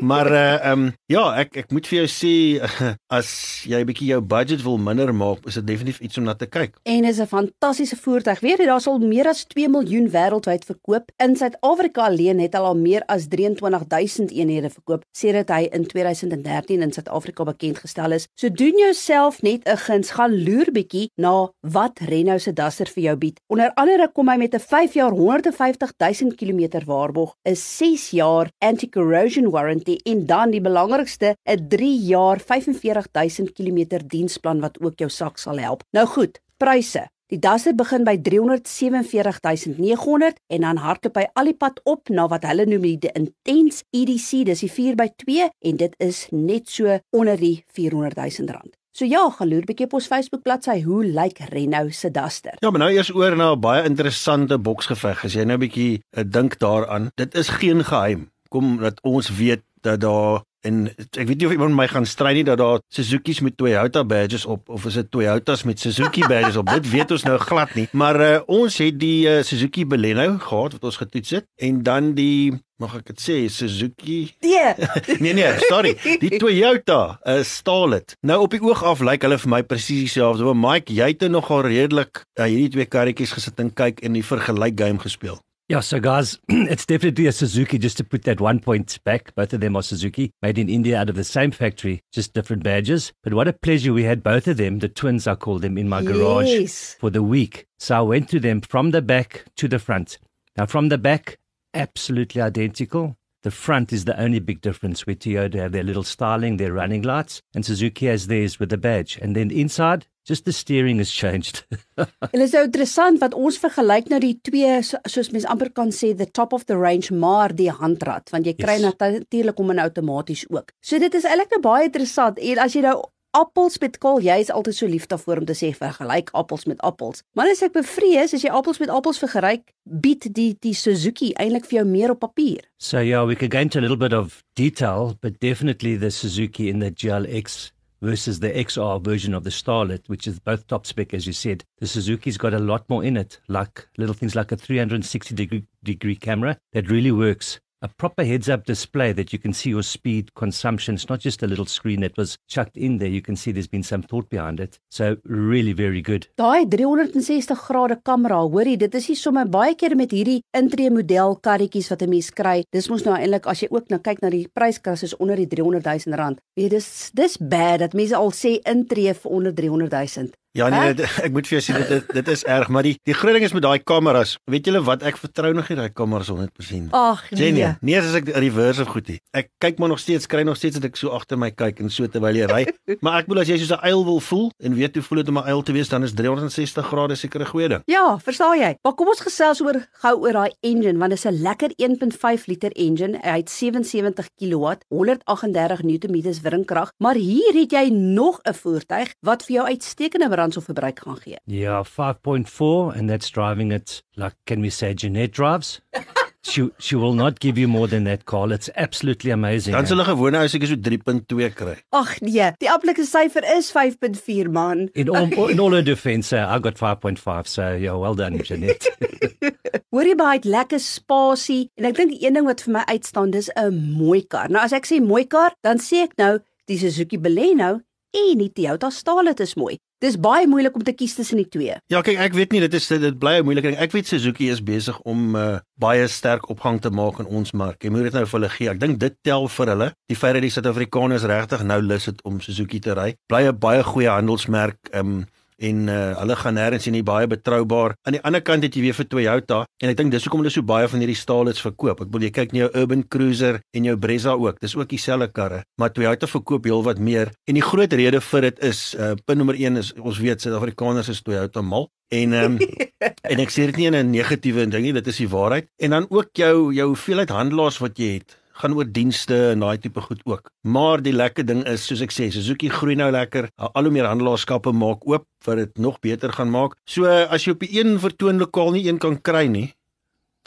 Maar 0.00 0.32
uh 0.32 0.52
ehm 0.52 0.78
um, 0.78 0.92
ja, 1.06 1.34
ek 1.36 1.56
ek 1.56 1.70
moet 1.70 1.86
vir 1.86 1.98
jou 1.98 2.08
sê 2.08 2.34
as 3.18 3.28
jy 3.68 3.80
'n 3.82 3.86
bietjie 3.86 4.08
jou 4.08 4.20
budget 4.20 4.62
wil 4.62 4.78
minder 4.78 5.12
maak, 5.14 5.44
is 5.46 5.54
dit 5.54 5.66
definitief 5.66 6.00
iets 6.00 6.18
om 6.18 6.24
na 6.24 6.34
te 6.34 6.46
kyk. 6.46 6.78
En 6.82 7.04
is 7.04 7.20
'n 7.20 7.26
fantastiese 7.26 7.96
voertuig. 7.96 8.40
Weet 8.40 8.58
jy, 8.58 8.66
daar's 8.66 8.86
al 8.86 8.98
meer 8.98 9.28
as 9.28 9.44
2 9.44 9.68
miljoen 9.68 10.08
wêreldwyd 10.10 10.64
verkoop. 10.64 11.10
In 11.16 11.36
Suid-Afrika 11.36 12.04
alleen 12.04 12.40
het 12.40 12.52
hulle 12.52 12.66
al 12.66 12.76
meer 12.76 13.02
as 13.06 13.28
23000 13.28 14.30
eenhede 14.30 14.70
verkoop 14.70 15.04
sedert 15.12 15.48
hy 15.48 15.68
in 15.70 15.86
2013 15.86 16.82
in 16.82 16.92
Suid-Afrika 16.92 17.44
bekend 17.44 17.78
gestel 17.78 18.12
is. 18.12 18.26
So 18.34 18.48
doen 18.48 18.78
jouself 18.78 19.42
net 19.42 19.68
'n 19.68 19.76
guns, 19.76 20.10
gaan 20.10 20.42
loer 20.44 20.72
bietjie 20.72 21.10
na 21.16 21.50
wat 21.60 21.98
Renault 21.98 22.42
se 22.42 22.52
Duster 22.52 22.86
vir 22.86 23.02
jou 23.02 23.16
bied. 23.16 23.40
Onder 23.46 23.70
andere 23.74 24.08
kom 24.12 24.28
hy 24.28 24.36
met 24.36 24.54
'n 24.54 24.60
5 24.60 24.94
jaar 24.94 25.12
150000 25.12 26.34
km 26.36 26.84
waarborg, 26.86 27.34
'n 27.44 27.56
6 27.56 28.10
jaar 28.10 28.50
anti-corrosion 28.58 29.50
warranty 29.50 29.81
en 29.82 30.26
dan 30.26 30.50
die 30.50 30.60
belangrikste, 30.60 31.36
'n 31.44 31.68
3 31.68 31.98
jaar 31.98 32.40
45000 32.40 33.52
km 33.52 33.98
diensplan 34.06 34.60
wat 34.60 34.80
ook 34.80 34.98
jou 34.98 35.10
sak 35.10 35.38
sal 35.38 35.58
help. 35.58 35.82
Nou 35.90 36.06
goed, 36.06 36.40
pryse. 36.56 37.08
Die 37.32 37.40
Duster 37.40 37.72
begin 37.72 38.04
by 38.04 38.18
347900 38.20 40.36
en 40.52 40.60
dan 40.60 40.76
hardloop 40.76 41.16
hy 41.16 41.32
al 41.32 41.48
die 41.48 41.56
pad 41.56 41.80
op 41.88 42.12
na 42.12 42.28
wat 42.28 42.44
hulle 42.44 42.68
noem 42.68 42.82
die 42.82 43.08
Intense 43.16 43.84
EDC, 43.90 44.44
dis 44.44 44.60
die 44.60 44.68
4x2 44.68 45.48
en 45.48 45.76
dit 45.80 45.94
is 45.98 46.28
net 46.30 46.68
so 46.68 46.98
onder 47.10 47.36
die 47.40 47.64
400 47.72 48.16
000 48.20 48.52
rand. 48.52 48.76
So 48.92 49.08
ja, 49.08 49.32
gaan 49.32 49.48
loer 49.48 49.64
bietjie 49.64 49.88
op 49.88 49.96
ons 49.96 50.12
Facebook 50.12 50.44
bladsy 50.44 50.84
hoe 50.84 51.00
lyk 51.08 51.40
Renault 51.48 51.96
se 51.96 52.12
Duster. 52.12 52.60
Ja, 52.60 52.68
maar 52.68 52.84
nou 52.84 52.92
eers 52.92 53.08
oor 53.16 53.32
na 53.36 53.54
'n 53.54 53.60
baie 53.60 53.84
interessante 53.88 54.58
boksgeveg. 54.58 55.24
As 55.24 55.32
jy 55.32 55.44
nou 55.48 55.56
'n 55.56 55.64
bietjie 55.64 56.02
uh, 56.12 56.24
dink 56.26 56.58
daaraan, 56.58 57.10
dit 57.16 57.34
is 57.34 57.48
geen 57.48 57.84
geheim. 57.84 58.28
Kom 58.50 58.76
dat 58.76 59.00
ons 59.00 59.32
weet 59.32 59.64
dat 59.86 60.00
daar 60.00 60.42
en 60.62 60.86
ek 60.94 61.26
weet 61.26 61.40
nie 61.40 61.46
of 61.48 61.54
iemand 61.56 61.74
my 61.74 61.88
gaan 61.90 62.06
stry 62.06 62.32
nie 62.36 62.44
dat 62.46 62.60
daar 62.60 62.82
Suzuki's 62.94 63.40
met 63.42 63.56
Toyota 63.58 64.04
badges 64.06 64.46
op 64.46 64.68
of 64.70 64.86
is 64.86 64.98
dit 65.00 65.10
Toyotas 65.10 65.64
met 65.66 65.80
Suzuki 65.82 66.22
badges 66.30 66.58
op? 66.60 66.70
Dit 66.70 66.90
weet 66.90 67.10
ons 67.10 67.26
nou 67.26 67.38
glad 67.42 67.74
nie. 67.74 67.88
Maar 67.90 68.20
uh, 68.22 68.34
ons 68.46 68.78
het 68.82 68.98
die 69.00 69.26
uh, 69.26 69.40
Suzuki 69.46 69.86
Baleno 69.86 70.36
gehad 70.38 70.78
wat 70.78 70.90
ons 70.92 71.00
getoets 71.02 71.38
het 71.38 71.48
en 71.58 71.82
dan 71.82 72.12
die 72.18 72.54
mag 72.82 72.94
ek 72.98 73.12
dit 73.12 73.22
sê 73.22 73.36
Suzuki? 73.50 74.20
Nee. 74.42 74.74
nee 75.24 75.34
nee 75.38 75.50
sorry. 75.66 75.96
Die 76.22 76.38
Toyota 76.38 77.02
uh, 77.18 77.40
staal 77.46 77.98
dit 77.98 78.16
nou 78.22 78.42
op 78.46 78.54
die 78.54 78.62
oog 78.62 78.86
af 78.86 79.02
lyk 79.02 79.26
hulle 79.26 79.40
vir 79.42 79.56
my 79.58 79.62
presies 79.66 80.06
dieselfde. 80.06 80.46
Maar 80.46 80.60
Mike 80.62 80.94
jy 80.94 81.14
het 81.14 81.26
nogal 81.30 81.66
redelik 81.66 82.22
uh, 82.38 82.46
hierdie 82.46 82.76
twee 82.78 82.90
karretjies 82.90 83.34
gesit 83.34 83.58
en 83.62 83.74
kyk 83.74 84.02
en 84.06 84.18
die 84.18 84.26
vergelyk 84.26 84.78
game 84.78 85.02
gespeel 85.02 85.42
Yeah, 85.72 85.80
so 85.80 86.00
guys, 86.00 86.38
it's 86.50 86.84
definitely 86.84 87.26
a 87.28 87.32
Suzuki. 87.32 87.78
Just 87.78 87.96
to 87.96 88.04
put 88.04 88.24
that 88.24 88.42
one 88.42 88.60
point 88.60 89.02
back, 89.04 89.34
both 89.34 89.54
of 89.54 89.60
them 89.60 89.74
are 89.74 89.82
Suzuki, 89.82 90.30
made 90.42 90.58
in 90.58 90.68
India 90.68 91.00
out 91.00 91.08
of 91.08 91.14
the 91.14 91.24
same 91.24 91.50
factory, 91.50 92.02
just 92.12 92.34
different 92.34 92.62
badges. 92.62 93.10
But 93.22 93.32
what 93.32 93.48
a 93.48 93.54
pleasure 93.54 93.94
we 93.94 94.04
had 94.04 94.22
both 94.22 94.46
of 94.46 94.58
them, 94.58 94.80
the 94.80 94.90
twins, 94.90 95.26
I 95.26 95.34
call 95.34 95.58
them, 95.58 95.78
in 95.78 95.88
my 95.88 96.02
garage 96.02 96.48
Yes. 96.50 96.96
for 97.00 97.08
the 97.08 97.22
week. 97.22 97.66
So 97.78 97.96
I 97.96 98.00
went 98.02 98.28
to 98.28 98.38
them 98.38 98.60
from 98.60 98.90
the 98.90 99.00
back 99.00 99.46
to 99.56 99.66
the 99.66 99.78
front. 99.78 100.18
Now, 100.58 100.66
from 100.66 100.90
the 100.90 100.98
back, 100.98 101.38
absolutely 101.72 102.42
identical. 102.42 103.16
The 103.42 103.50
front 103.50 103.94
is 103.94 104.04
the 104.04 104.20
only 104.20 104.40
big 104.40 104.60
difference 104.60 105.06
where 105.06 105.16
Toyota 105.16 105.54
have 105.54 105.72
their 105.72 105.82
little 105.84 106.04
styling, 106.04 106.58
their 106.58 106.74
running 106.74 107.00
lights, 107.00 107.40
and 107.54 107.64
Suzuki 107.64 108.04
has 108.08 108.26
theirs 108.26 108.60
with 108.60 108.68
the 108.68 108.76
badge. 108.76 109.18
And 109.22 109.34
then 109.34 109.50
inside, 109.50 110.06
just 110.28 110.44
the 110.44 110.52
steering 110.52 110.98
has 110.98 111.10
changed. 111.10 111.64
Dit 112.32 112.40
is 112.40 112.52
nou 112.54 112.64
interessant 112.64 113.20
wat 113.22 113.34
ons 113.34 113.58
vergelyk 113.62 114.10
nou 114.12 114.20
die 114.22 114.36
twee 114.46 114.82
so, 114.86 115.00
soos 115.10 115.32
mens 115.34 115.46
amper 115.50 115.72
kan 115.74 115.90
sê 115.94 116.12
the 116.16 116.28
top 116.30 116.52
of 116.52 116.66
the 116.70 116.76
range 116.78 117.10
maar 117.14 117.54
die 117.54 117.70
handrat 117.70 118.30
want 118.34 118.46
jy 118.46 118.54
kry 118.58 118.78
Yes. 118.80 118.94
natuurlik 118.98 119.58
hom 119.58 119.70
in 119.74 119.82
outomaties 119.82 120.46
ook. 120.50 120.72
So 120.80 120.98
dit 121.02 121.14
is 121.14 121.26
eintlik 121.28 121.50
nou 121.56 121.60
baie 121.64 121.88
interessant 121.90 122.38
en 122.38 122.62
as 122.62 122.76
jy 122.76 122.84
nou 122.86 123.00
appels 123.32 123.78
met 123.80 123.94
kool, 123.98 124.20
jy 124.20 124.34
is 124.42 124.50
altyd 124.52 124.76
so 124.76 124.86
lief 124.86 125.06
daarvoor 125.08 125.40
om 125.40 125.46
te 125.48 125.54
sê 125.56 125.70
vergelyk 125.72 126.28
appels 126.36 126.66
met 126.68 126.80
appels. 126.84 127.22
Maar 127.32 127.52
as 127.54 127.62
ek 127.64 127.72
bevrees 127.78 128.34
as 128.36 128.44
jy 128.44 128.50
appels 128.52 128.80
met 128.82 128.92
appels 128.92 129.20
vergelyk, 129.22 129.70
bied 129.88 130.26
die 130.36 130.50
die 130.60 130.74
Suzuki 130.76 131.32
eintlik 131.40 131.64
vir 131.70 131.78
jou 131.80 131.86
meer 131.88 132.12
op 132.12 132.20
papier. 132.26 132.60
So 132.78 133.00
yeah, 133.00 133.24
we 133.24 133.34
could 133.34 133.50
go 133.50 133.58
into 133.64 133.80
a 133.80 133.84
little 133.84 133.96
bit 133.96 134.12
of 134.12 134.42
detail, 134.54 135.16
but 135.20 135.40
definitely 135.40 135.96
the 135.96 136.10
Suzuki 136.10 136.68
in 136.68 136.80
the 136.84 136.90
GLX 136.92 137.72
versus 138.02 138.40
the 138.40 138.50
XR 138.50 139.02
version 139.02 139.32
of 139.32 139.44
the 139.44 139.50
Starlet, 139.50 140.08
which 140.08 140.26
is 140.26 140.40
both 140.40 140.66
top 140.66 140.86
spec, 140.86 141.14
as 141.14 141.26
you 141.26 141.32
said. 141.32 141.64
The 141.78 141.86
Suzuki's 141.86 142.36
got 142.36 142.52
a 142.52 142.58
lot 142.58 142.88
more 142.90 143.04
in 143.04 143.16
it, 143.16 143.40
like 143.48 143.88
little 143.96 144.14
things 144.14 144.34
like 144.34 144.52
a 144.52 144.56
360 144.56 145.34
degree, 145.34 145.64
degree 145.82 146.16
camera 146.16 146.58
that 146.72 146.90
really 146.90 147.12
works. 147.12 147.60
A 147.84 147.88
proper 147.88 148.22
heads 148.22 148.48
up 148.48 148.64
display 148.64 149.10
that 149.10 149.32
you 149.32 149.40
can 149.40 149.52
see 149.52 149.70
your 149.70 149.82
speed 149.82 150.32
consumption. 150.34 150.94
It's 150.94 151.08
not 151.08 151.18
just 151.18 151.42
a 151.42 151.48
little 151.48 151.66
screen 151.66 152.00
that 152.02 152.16
was 152.16 152.36
chucked 152.46 152.76
in 152.76 152.98
there. 152.98 153.08
You 153.08 153.20
can 153.20 153.34
see 153.34 153.50
there's 153.50 153.66
been 153.66 153.82
some 153.82 154.02
thought 154.02 154.30
behind 154.30 154.60
it. 154.60 154.78
So, 154.88 155.16
really 155.24 155.72
very 155.72 156.00
good. 156.00 156.28
Daai 156.38 156.62
360 156.70 157.56
grade 157.66 157.96
kamera, 158.04 158.38
hoorie, 158.46 158.76
dit 158.76 158.94
is 158.94 159.08
nie 159.10 159.16
sommer 159.18 159.48
baie 159.50 159.74
keer 159.74 159.96
met 159.98 160.14
hierdie 160.14 160.38
intree 160.54 160.92
model 160.94 161.34
karretjies 161.42 161.90
wat 161.90 162.04
'n 162.06 162.10
mens 162.10 162.30
kry. 162.30 162.62
Dis 162.70 162.88
mos 162.88 163.02
nou 163.04 163.16
eintlik 163.16 163.48
as 163.50 163.62
jy 163.62 163.68
ook 163.72 163.90
nou 163.90 163.98
kyk 163.98 164.22
na 164.22 164.30
die 164.30 164.46
prysklas 164.46 165.02
is 165.02 165.16
onder 165.16 165.34
die 165.36 165.48
300 165.48 165.82
000 166.06 166.16
rand. 166.16 166.38
Weet 166.54 166.70
jy, 166.70 166.76
dis 166.78 167.10
dis 167.12 167.36
bad 167.36 167.80
dat 167.80 167.94
mense 167.94 168.14
al 168.14 168.30
sê 168.30 168.60
intree 168.62 169.12
vir 169.12 169.30
onder 169.30 169.52
300 169.52 169.90
000. 169.90 170.30
Ja 170.52 170.68
nee, 170.68 170.92
dit, 170.92 171.08
ek 171.26 171.32
moet 171.32 171.46
vir 171.48 171.56
jou 171.56 171.62
sê 171.64 171.78
dit 171.80 171.90
dit, 171.94 172.08
dit 172.18 172.26
is 172.28 172.42
erg, 172.44 172.68
maar 172.68 172.84
die 172.84 172.98
die 173.08 173.14
groot 173.16 173.32
ding 173.32 173.44
is 173.46 173.54
met 173.56 173.64
daai 173.64 173.80
kameras. 173.80 174.34
Weet 174.52 174.66
julle 174.68 174.82
wat 174.84 175.00
ek 175.08 175.16
vertrou 175.16 175.54
nog 175.56 175.70
nie 175.72 175.78
daai 175.78 175.94
kameras 175.96 176.28
100%. 176.28 176.90
Ag 176.92 177.22
Jenny, 177.30 177.62
nee. 177.62 177.70
nee 177.80 177.96
as 177.96 178.12
ek 178.18 178.28
reverse 178.36 178.84
goed 178.90 179.08
nie. 179.08 179.16
Ek 179.32 179.48
kyk 179.64 179.80
maar 179.80 179.88
nog 179.94 180.02
steeds, 180.02 180.28
kry 180.28 180.42
nog 180.44 180.58
steeds 180.60 180.76
dat 180.76 180.90
ek 180.90 181.00
so 181.00 181.14
agter 181.16 181.40
my 181.40 181.48
kyk 181.56 181.80
en 181.80 181.88
so 181.88 182.04
terwyl 182.04 182.36
jy 182.36 182.48
ry. 182.50 182.66
maar 183.04 183.22
ek 183.22 183.30
bedoel 183.30 183.46
as 183.46 183.52
jy 183.54 183.56
soos 183.62 183.72
'n 183.78 183.80
uil 183.88 184.04
wil 184.10 184.20
voel 184.26 184.44
en 184.60 184.76
weet 184.76 184.98
hoe 185.00 185.06
voel 185.06 185.22
dit 185.22 185.32
om 185.32 185.40
'n 185.40 185.48
uil 185.54 185.64
te 185.64 185.76
wees, 185.78 185.88
dan 185.88 186.04
is 186.04 186.12
360 186.20 186.84
grade 186.84 187.16
seker 187.16 187.40
'n 187.40 187.52
goeie 187.54 187.68
ding. 187.72 187.82
Ja, 187.88 188.04
verstaan 188.20 188.60
jy? 188.60 188.76
Maar 188.84 188.96
kom 189.00 189.08
ons 189.08 189.24
gesels 189.24 189.64
oor 189.64 189.80
gou 190.04 190.14
oor 190.20 190.36
daai 190.36 190.52
engine 190.60 191.00
want 191.00 191.16
dit 191.16 191.24
is 191.24 191.24
'n 191.32 191.40
lekker 191.40 191.72
1.5 191.80 192.44
liter 192.52 192.72
engine. 192.76 193.16
Hy 193.24 193.40
het 193.40 193.48
77 193.48 194.28
kW, 194.36 194.76
138 194.92 195.80
Nm 195.80 196.20
wringkrag, 196.44 196.92
maar 197.00 197.16
hier 197.16 197.56
het 197.56 197.72
jy 197.72 197.88
nog 197.88 198.44
'n 198.44 198.52
voertuig 198.52 199.16
wat 199.24 199.48
vir 199.48 199.56
jou 199.56 199.66
uitstekende 199.66 200.28
brandstofverbruik 200.42 200.98
gaan 201.06 201.16
gee. 201.22 201.38
Yeah, 201.46 201.84
5.4, 201.84 202.96
and 202.96 203.08
that's 203.08 203.30
driving 203.30 203.72
it 203.72 204.02
like, 204.16 204.36
can 204.46 204.60
we 204.60 204.70
say, 204.70 204.94
Jeanette 204.94 205.32
drives? 205.32 205.80
she, 206.42 206.70
she 206.78 206.96
will 206.96 207.14
not 207.14 207.40
give 207.40 207.56
you 207.58 207.68
more 207.68 207.86
than 207.86 208.04
that, 208.04 208.26
Carl. 208.26 208.52
It's 208.52 208.70
absolutely 208.76 209.30
amazing. 209.30 209.74
Dan 209.74 209.86
sal 209.86 210.02
hulle 210.02 210.08
gewone 210.10 210.42
ou 210.42 210.50
seker 210.50 210.70
so 210.72 210.76
3.2 210.76 211.50
kry. 211.58 211.76
Ag 211.94 212.16
nee, 212.26 212.48
die 212.60 212.70
amptelike 212.72 213.06
syfer 213.08 213.46
is 213.56 213.70
5.4 213.74 214.50
man. 214.52 214.88
In 214.94 215.12
all, 215.12 215.30
in 215.50 215.62
all 215.62 215.76
her 215.78 215.84
defense, 215.86 216.32
uh, 216.32 216.46
I 216.48 216.58
got 216.58 216.80
5.5, 216.80 217.46
so 217.46 217.72
yeah, 217.74 217.94
well 217.94 218.18
done, 218.18 218.42
Jeanette. 218.42 218.90
Hoor 219.92 220.08
jy 220.08 220.16
baie 220.16 220.40
lekker 220.48 220.80
spasie 220.80 221.66
en 221.76 221.86
ek 221.88 221.98
dink 221.98 222.14
die 222.14 222.22
een 222.24 222.36
ding 222.38 222.48
wat 222.48 222.64
vir 222.64 222.78
my 222.78 222.84
uitstaan 222.88 223.32
dis 223.32 223.50
'n 223.60 223.76
mooi 223.98 224.22
kar. 224.24 224.48
Nou 224.48 224.62
as 224.64 224.72
ek 224.72 224.88
sê 224.88 225.00
mooi 225.04 225.24
kar, 225.28 225.52
dan 225.64 225.80
sê 225.84 226.04
ek 226.08 226.16
nou 226.20 226.38
die 226.70 226.78
Suzuki 226.80 227.18
Baleno 227.20 227.82
en 228.12 228.38
die 228.38 228.52
Toyota 228.52 228.90
Starlet 228.90 229.40
is 229.40 229.56
mooi. 229.56 229.78
Dis 230.02 230.16
baie 230.18 230.48
moeilik 230.50 230.74
om 230.74 230.82
te 230.82 230.92
kies 230.92 231.14
tussen 231.14 231.38
die 231.38 231.46
twee. 231.46 231.76
Ja, 231.92 232.00
kyk, 232.02 232.18
ek 232.18 232.34
weet 232.34 232.54
nie 232.54 232.62
dit 232.64 232.74
is 232.74 232.88
dit, 232.90 233.18
bly 233.18 233.38
'n 233.38 233.44
moeilike 233.46 233.70
ding. 233.70 233.78
Ek 233.78 233.92
weet 233.94 234.06
Suzuki 234.06 234.50
is 234.50 234.62
besig 234.62 234.98
om 235.06 235.36
uh, 235.36 235.60
baie 235.78 236.08
sterk 236.08 236.48
opgang 236.50 236.80
te 236.80 236.90
maak 236.90 237.20
in 237.20 237.26
ons 237.26 237.52
mark. 237.52 237.82
Jy 237.82 237.90
moet 237.90 238.10
dit 238.10 238.12
nou 238.18 238.24
vir 238.26 238.38
hulle 238.40 238.50
gee. 238.50 238.70
Ek 238.70 238.80
dink 238.80 238.98
dit 238.98 239.14
tel 239.22 239.48
vir 239.48 239.66
hulle. 239.66 239.92
Die 240.10 240.16
feit 240.18 240.34
dat 240.34 240.42
die 240.42 240.50
Suid-Afrikaners 240.50 241.24
regtig 241.24 241.62
nou 241.62 241.80
lus 241.80 242.06
het 242.06 242.22
om 242.24 242.40
Suzuki 242.40 242.80
te 242.80 242.94
ry, 242.94 243.14
bly 243.30 243.46
'n 243.46 243.58
baie 243.58 243.82
goeie 243.82 244.10
handelsmerk. 244.10 244.78
Um 244.92 245.26
en 245.62 245.86
uh, 245.88 245.98
hulle 246.18 246.36
gaan 246.40 246.56
nêrens 246.58 246.88
nie 246.92 247.04
baie 247.06 247.28
betroubaar. 247.30 247.94
Aan 248.06 248.16
die 248.18 248.22
ander 248.26 248.42
kant 248.44 248.66
het 248.66 248.74
jy 248.76 248.82
weer 248.86 248.96
vir 248.98 249.08
Toyota 249.08 249.62
en 249.82 249.92
ek 249.92 250.00
dink 250.00 250.12
dis 250.14 250.26
hoekom 250.26 250.42
hulle 250.42 250.52
so 250.52 250.66
baie 250.66 250.88
van 250.90 251.02
hierdie 251.02 251.18
staalits 251.18 251.62
verkoop. 251.64 252.04
Ek 252.04 252.10
bedoel 252.10 252.28
jy 252.28 252.32
kyk 252.38 252.52
na 252.52 252.64
jou 252.64 252.70
Urban 252.82 253.06
Cruiser 253.08 253.60
en 253.76 253.88
jou 253.88 253.96
Brezza 254.00 254.36
ook. 254.36 254.60
Dis 254.62 254.76
ook 254.76 254.90
dieselfde 254.90 255.30
karre, 255.32 255.62
maar 255.80 255.94
Toyota 255.94 256.28
verkoop 256.30 256.68
heelwat 256.68 257.00
meer 257.02 257.32
en 257.48 257.58
die 257.58 257.64
groot 257.64 257.92
rede 257.92 258.20
vir 258.32 258.48
dit 258.50 258.62
is 258.72 258.84
uh 258.98 259.14
punt 259.26 259.38
nommer 259.38 259.58
1 259.58 259.80
is 259.80 259.92
ons 260.00 260.20
weet 260.22 260.42
Suid-Afrikaners 260.42 261.10
is 261.12 261.22
Toyota 261.22 261.62
mal 261.62 261.88
en 262.12 262.36
um, 262.36 262.58
en 263.32 263.42
ek 263.42 263.52
sê 263.54 263.66
dit 263.70 263.80
nie 263.80 263.88
in 263.90 263.96
'n 263.96 264.12
negatiewe 264.12 264.66
ding 264.68 264.84
nie, 264.84 264.92
dit 264.92 265.06
is 265.06 265.20
die 265.22 265.28
waarheid. 265.28 265.68
En 265.80 265.90
dan 265.96 266.06
ook 266.10 266.30
jou 266.36 266.72
jou 266.74 266.86
hoeveelheid 266.92 267.30
handelaars 267.30 267.80
wat 267.80 267.98
jy 267.98 268.18
het 268.20 268.36
gaan 268.60 268.74
oor 268.76 268.88
dienste 268.88 269.38
en 269.52 269.64
daai 269.64 269.78
tipe 269.80 270.00
goed 270.00 270.20
ook. 270.28 270.50
Maar 270.62 271.02
die 271.02 271.14
lekker 271.14 271.46
ding 271.46 271.64
is 271.68 271.86
soos 271.86 272.02
ek 272.04 272.14
sê, 272.14 272.30
Suzuki 272.32 272.70
groei 272.72 272.96
nou 272.98 273.10
lekker. 273.14 273.48
Al 273.56 273.88
hoe 273.88 273.94
meer 273.94 274.08
handelaarskappe 274.10 274.72
maak 274.76 275.06
oop 275.08 275.26
vir 275.44 275.64
dit 275.64 275.78
nog 275.78 276.00
beter 276.04 276.32
gaan 276.32 276.52
maak. 276.52 276.76
So 276.86 277.06
as 277.08 277.46
jy 277.46 277.56
op 277.56 277.64
die 277.64 277.72
een 277.80 277.98
vertoonlokaal 278.02 278.76
nie 278.76 278.86
een 278.88 279.00
kan 279.02 279.18
kry 279.20 279.46
nie, 279.50 279.70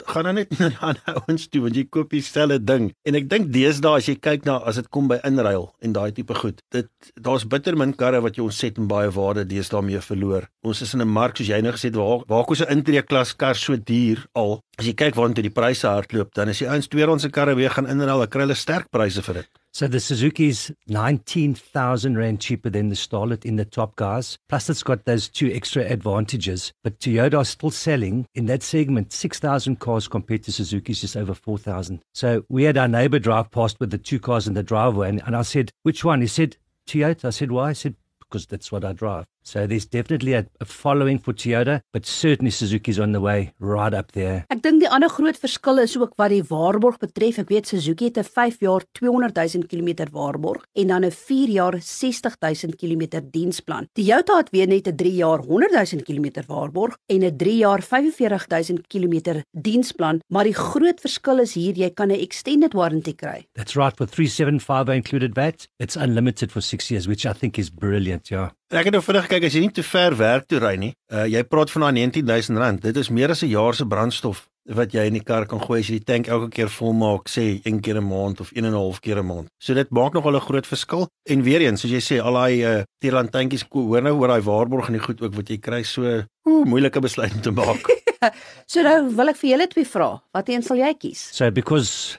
gaan 0.04 0.24
dan 0.28 0.34
net 0.34 0.52
na 0.58 0.70
ander 0.80 1.20
ouens 1.22 1.48
toe 1.48 1.62
want 1.64 1.76
jy 1.76 1.86
koop 1.88 2.10
dieselfde 2.10 2.58
ding. 2.64 2.90
En 3.08 3.18
ek 3.18 3.28
dink 3.30 3.52
deesdae 3.54 4.00
as 4.00 4.08
jy 4.10 4.16
kyk 4.20 4.44
na 4.48 4.58
as 4.68 4.80
dit 4.80 4.88
kom 4.92 5.08
by 5.08 5.18
inruil 5.28 5.70
en 5.80 5.96
daai 5.96 6.12
tipe 6.16 6.34
goed, 6.34 6.62
dit 6.74 6.88
daar's 7.14 7.46
bitter 7.48 7.76
min 7.76 7.94
karre 7.96 8.20
wat 8.24 8.36
jy 8.36 8.44
ontsettend 8.46 8.88
baie 8.90 9.10
waarde 9.10 9.46
deesdae 9.48 9.82
mee 9.82 10.00
verloor. 10.00 10.48
Ons 10.66 10.82
is 10.82 10.94
in 10.94 11.02
'n 11.02 11.08
mark 11.08 11.36
soos 11.36 11.48
jy 11.48 11.60
nou 11.62 11.72
gesê 11.72 11.90
het 11.90 11.96
waar 11.96 12.24
waar 12.28 12.44
kos 12.44 12.62
'n 12.62 12.72
intree 12.76 13.02
klas 13.02 13.32
kar 13.36 13.56
so 13.56 13.76
duur 13.76 14.26
al. 14.34 14.60
As 14.78 14.86
jy 14.86 14.94
kyk 14.94 15.14
waantoe 15.14 15.42
die 15.42 15.50
pryse 15.50 15.86
hardloop, 15.86 16.34
dan 16.34 16.48
is 16.48 16.58
die 16.58 16.68
ouens 16.68 16.88
tweedehands 16.88 17.22
se 17.22 17.30
karre 17.30 17.54
weer 17.54 17.70
gaan 17.70 17.88
inruil, 17.88 18.18
dan 18.18 18.28
kry 18.28 18.40
hulle 18.40 18.54
sterk 18.54 18.90
pryse 18.90 19.22
vir 19.22 19.34
dit. 19.34 19.48
So 19.76 19.86
the 19.86 20.00
Suzuki's 20.00 20.72
19,000 20.88 22.16
Rand 22.16 22.40
cheaper 22.40 22.70
than 22.70 22.88
the 22.88 22.94
Starlet 22.94 23.44
in 23.44 23.56
the 23.56 23.66
top 23.66 23.94
guys. 23.96 24.38
Plus 24.48 24.70
it's 24.70 24.82
got 24.82 25.04
those 25.04 25.28
two 25.28 25.52
extra 25.52 25.82
advantages. 25.84 26.72
But 26.82 26.98
Toyota 26.98 27.36
are 27.36 27.44
still 27.44 27.70
selling 27.70 28.26
in 28.34 28.46
that 28.46 28.62
segment 28.62 29.12
6,000 29.12 29.78
cars 29.78 30.08
compared 30.08 30.44
to 30.44 30.52
Suzuki's 30.52 31.02
just 31.02 31.14
over 31.14 31.34
4,000. 31.34 32.00
So 32.14 32.46
we 32.48 32.62
had 32.62 32.78
our 32.78 32.88
neighbor 32.88 33.18
drive 33.18 33.50
past 33.50 33.78
with 33.78 33.90
the 33.90 33.98
two 33.98 34.18
cars 34.18 34.48
in 34.48 34.54
the 34.54 34.62
driveway 34.62 35.10
and, 35.10 35.22
and 35.26 35.36
I 35.36 35.42
said, 35.42 35.72
which 35.82 36.02
one? 36.02 36.22
He 36.22 36.26
said, 36.26 36.56
Toyota. 36.88 37.26
I 37.26 37.30
said, 37.30 37.52
why? 37.52 37.68
I 37.68 37.72
said, 37.74 37.96
because 38.18 38.46
that's 38.46 38.72
what 38.72 38.82
I 38.82 38.94
drive. 38.94 39.26
So 39.46 39.66
there's 39.66 39.86
definitely 39.86 40.34
a, 40.34 40.44
a 40.60 40.64
following 40.64 41.20
for 41.20 41.32
Toyota, 41.32 41.80
but 41.92 42.04
certainly 42.04 42.50
Suzuki's 42.50 42.98
on 42.98 43.12
the 43.12 43.20
way 43.20 43.52
right 43.60 43.94
up 43.94 44.10
there. 44.12 44.44
Ek 44.50 44.62
dink 44.64 44.82
die 44.82 44.90
ander 44.90 45.08
groot 45.08 45.38
verskil 45.38 45.78
is 45.78 45.94
ook 45.96 46.16
wat 46.18 46.34
die 46.34 46.42
waarborg 46.42 46.98
betref. 46.98 47.38
Ek 47.44 47.52
weet 47.54 47.70
Suzuki 47.70 48.10
het 48.10 48.18
'n 48.18 48.26
5 48.26 48.58
jaar 48.66 48.82
200 48.98 49.38
000 49.38 49.70
km 49.70 50.10
waarborg 50.10 50.66
en 50.74 50.88
dan 50.88 51.04
'n 51.04 51.14
4 51.14 51.48
jaar 51.60 51.78
60 51.78 52.34
000 52.42 52.74
km 52.74 53.22
diensplan. 53.30 53.86
Die 53.94 54.06
Toyota 54.06 54.36
het 54.38 54.50
weer 54.50 54.66
net 54.66 54.88
'n 54.88 54.96
3 54.96 55.14
jaar 55.14 55.38
100 55.38 55.72
000 55.92 56.02
km 56.02 56.46
waarborg 56.46 56.96
en 57.06 57.22
'n 57.22 57.36
3 57.36 57.56
jaar 57.56 57.82
45 57.82 58.46
000 58.48 58.80
km 58.88 59.42
diensplan, 59.52 60.20
maar 60.28 60.44
die 60.44 60.54
groot 60.54 61.00
verskil 61.00 61.38
is 61.38 61.54
hier 61.54 61.74
jy 61.74 61.90
kan 61.90 62.08
'n 62.10 62.20
extended 62.20 62.72
warranty 62.72 63.14
kry. 63.14 63.46
That's 63.54 63.76
right. 63.76 63.96
For 63.96 64.06
375 64.06 64.94
included 64.94 65.34
VAT, 65.34 65.68
it's 65.78 65.96
unlimited 65.96 66.50
for 66.50 66.62
six 66.62 66.90
years, 66.90 67.06
which 67.06 67.24
I 67.24 67.32
think 67.32 67.58
is 67.58 67.70
brilliant. 67.70 68.28
Yeah. 68.28 68.50
Ek 68.74 68.88
het 68.88 68.96
nou 68.96 69.02
vinnig 69.04 69.28
kyk 69.30 69.44
as 69.46 69.54
jy 69.54 69.60
nie 69.62 69.70
te 69.70 69.82
ver 69.86 70.14
werk 70.18 70.48
toe 70.50 70.58
ry 70.58 70.72
nie. 70.74 70.90
Uh 71.14 71.22
jy 71.30 71.44
praat 71.46 71.70
van 71.70 71.84
daai 71.86 72.00
19000 72.00 72.58
rand. 72.58 72.80
Dit 72.82 72.96
is 72.98 73.12
meer 73.14 73.30
as 73.30 73.44
'n 73.44 73.52
jaar 73.52 73.74
se 73.74 73.86
brandstof 73.86 74.48
wat 74.74 74.90
jy 74.90 75.06
in 75.06 75.14
die 75.14 75.22
kar 75.22 75.46
kan 75.46 75.60
gooi 75.62 75.78
as 75.78 75.86
jy 75.86 76.00
die 76.00 76.04
tank 76.04 76.26
elke 76.26 76.50
keer 76.50 76.68
vol 76.68 76.92
maak, 76.92 77.28
sê 77.30 77.62
een 77.62 77.80
keer 77.80 78.00
'n 78.00 78.08
maand 78.08 78.40
of 78.40 78.50
een 78.50 78.64
en 78.64 78.72
'n 78.72 78.74
half 78.74 79.00
keer 79.00 79.18
'n 79.22 79.26
maand. 79.26 79.46
So 79.62 79.72
dit 79.72 79.88
maak 79.90 80.14
nogal 80.14 80.34
'n 80.34 80.40
groot 80.40 80.66
verskil. 80.66 81.06
En 81.30 81.42
weer 81.42 81.60
eens, 81.60 81.80
soos 81.80 81.92
jy 81.92 82.00
sê, 82.00 82.20
al 82.20 82.32
daai 82.32 82.64
uh 82.64 82.82
Tierland 82.98 83.30
tankies 83.30 83.64
hoor 83.70 84.02
nou 84.02 84.18
oor 84.18 84.28
daai 84.28 84.42
waarborg 84.42 84.86
en 84.88 84.94
die 84.94 85.02
goed 85.02 85.22
ook 85.22 85.34
wat 85.34 85.48
jy 85.48 85.58
kry 85.58 85.82
so 85.84 86.02
ooh, 86.42 86.64
moeilike 86.64 87.00
besluit 87.00 87.34
om 87.34 87.40
te 87.40 87.50
maak. 87.52 87.86
so 88.66 88.82
nou 88.82 89.14
wil 89.14 89.28
ek 89.28 89.36
vir 89.36 89.50
julle 89.50 89.68
twee 89.68 89.86
vra, 89.86 90.20
wat 90.32 90.48
een 90.48 90.62
sal 90.62 90.76
jy 90.76 90.92
kies? 90.94 91.28
So 91.32 91.50
because 91.52 92.18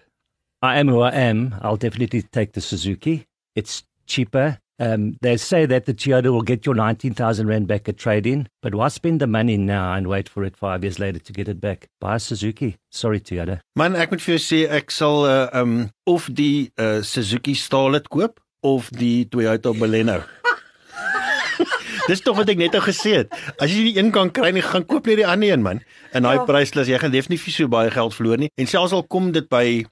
I 0.64 0.80
am 0.80 0.88
who 0.88 1.04
I 1.04 1.12
am, 1.12 1.56
I'll 1.62 1.78
definitely 1.78 2.22
take 2.22 2.54
the 2.54 2.62
Suzuki. 2.62 3.26
It's 3.54 3.84
cheaper. 4.06 4.60
Um, 4.80 5.18
they 5.22 5.38
say 5.38 5.66
that 5.66 5.86
the 5.86 5.94
Toyota 5.94 6.32
will 6.32 6.44
get 6.44 6.66
your 6.66 6.76
19,000 6.76 7.48
Rand 7.48 7.66
back 7.68 7.90
at 7.90 7.98
trade 7.98 8.28
in, 8.28 8.48
but 8.62 8.76
why 8.76 8.90
spend 8.90 9.20
the 9.20 9.26
money 9.26 9.58
now 9.58 9.94
and 9.94 10.06
wait 10.08 10.30
for 10.30 10.44
it 10.44 10.56
five 10.56 10.84
years 10.84 11.00
later 11.00 11.18
to 11.18 11.34
get 11.34 11.48
it 11.48 11.60
back? 11.60 11.88
Buy 12.00 12.16
a 12.16 12.20
Suzuki. 12.20 12.78
Sorry, 12.92 13.20
Toyota. 13.20 13.60
Man, 13.76 13.96
ek 13.96 14.12
moet 14.14 14.22
vir 14.22 14.38
jou 14.38 14.44
sê 14.44 14.60
ek 14.70 14.94
sal 14.94 15.26
uh, 15.26 15.50
um 15.58 15.90
of 16.06 16.30
die 16.30 16.70
uh, 16.78 17.02
Suzuki 17.02 17.56
Starlet 17.58 18.10
koop 18.14 18.38
of 18.62 18.92
die 18.94 19.26
Toyota 19.26 19.74
Baleno. 19.74 20.22
Dis 22.08 22.22
tog 22.24 22.38
wat 22.38 22.48
ek 22.54 22.62
net 22.62 22.76
nou 22.78 22.80
gesê 22.86 23.18
het. 23.24 23.34
As 23.60 23.74
jy 23.74 23.90
die 23.90 23.98
een 23.98 24.14
kan 24.16 24.30
kry, 24.32 24.54
nie 24.56 24.64
gaan 24.64 24.86
koop 24.88 25.10
net 25.10 25.20
die 25.20 25.28
ander 25.28 25.50
een 25.52 25.66
man. 25.66 25.82
In 26.16 26.24
daai 26.24 26.38
Ja. 26.38 26.46
prysklas 26.48 26.88
jy 26.88 27.02
gaan 27.02 27.12
definitief 27.12 27.50
nie 27.50 27.56
so 27.58 27.68
baie 27.68 27.90
geld 27.92 28.14
verloor 28.16 28.38
nie. 28.46 28.50
En 28.62 28.70
selfs 28.70 28.94
al 28.94 29.04
kom 29.10 29.32
dit 29.36 29.50
by 29.50 29.84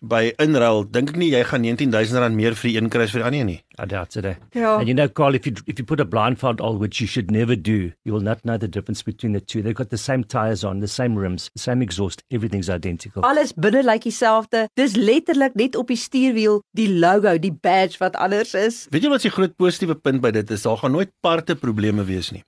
by 0.00 0.32
inruil, 0.42 0.84
dink 0.90 1.12
ek 1.12 1.18
nie 1.20 1.30
jy 1.32 1.42
gaan 1.48 1.64
19000 1.66 2.22
rand 2.22 2.36
meer 2.36 2.56
vir 2.58 2.70
die 2.70 2.76
een 2.78 2.90
kry 2.92 3.06
as 3.06 3.14
vir 3.14 3.22
die 3.22 3.26
ander 3.28 3.48
nie. 3.48 3.58
I 3.78 3.86
doubt 3.86 4.16
it. 4.16 4.24
Eh? 4.24 4.34
Ja. 4.56 4.76
And 4.78 4.88
you 4.88 4.94
know, 4.94 5.08
Carl, 5.08 5.34
if 5.34 5.46
you 5.46 5.52
if 5.66 5.78
you 5.78 5.84
put 5.84 6.00
a 6.00 6.04
blindfold 6.04 6.60
on, 6.60 6.78
which 6.78 7.00
you 7.00 7.06
should 7.06 7.30
never 7.30 7.56
do, 7.56 7.92
you 8.04 8.12
will 8.12 8.24
not 8.24 8.42
know 8.44 8.56
the 8.56 8.68
difference 8.68 9.02
between 9.02 9.32
the 9.32 9.40
two. 9.40 9.62
They've 9.62 9.76
got 9.76 9.90
the 9.90 10.00
same 10.00 10.24
tires 10.24 10.64
on, 10.64 10.80
the 10.80 10.88
same 10.88 11.16
rims, 11.18 11.50
the 11.54 11.62
same 11.62 11.82
exhaust. 11.82 12.22
Everything's 12.30 12.70
identical. 12.70 13.22
Alles 13.22 13.52
binne 13.52 13.84
lyk 13.84 14.06
dieselfde. 14.08 14.66
Dis 14.80 14.96
letterlik 14.96 15.54
net 15.54 15.76
op 15.76 15.92
die 15.92 16.00
stuurwiel 16.00 16.62
die 16.76 16.88
logo, 16.88 17.36
die 17.38 17.52
badge 17.52 18.00
wat 18.02 18.16
anders 18.16 18.54
is. 18.54 18.84
Weet 18.90 19.06
jy 19.06 19.12
wat 19.12 19.24
se 19.24 19.32
groot 19.34 19.56
positiewe 19.56 19.98
punt 20.00 20.24
by 20.24 20.32
dit 20.36 20.50
is? 20.50 20.64
Daar 20.66 20.80
gaan 20.80 20.96
nooit 20.96 21.12
parte 21.20 21.56
probleme 21.60 22.04
wees 22.08 22.32
nie. 22.32 22.44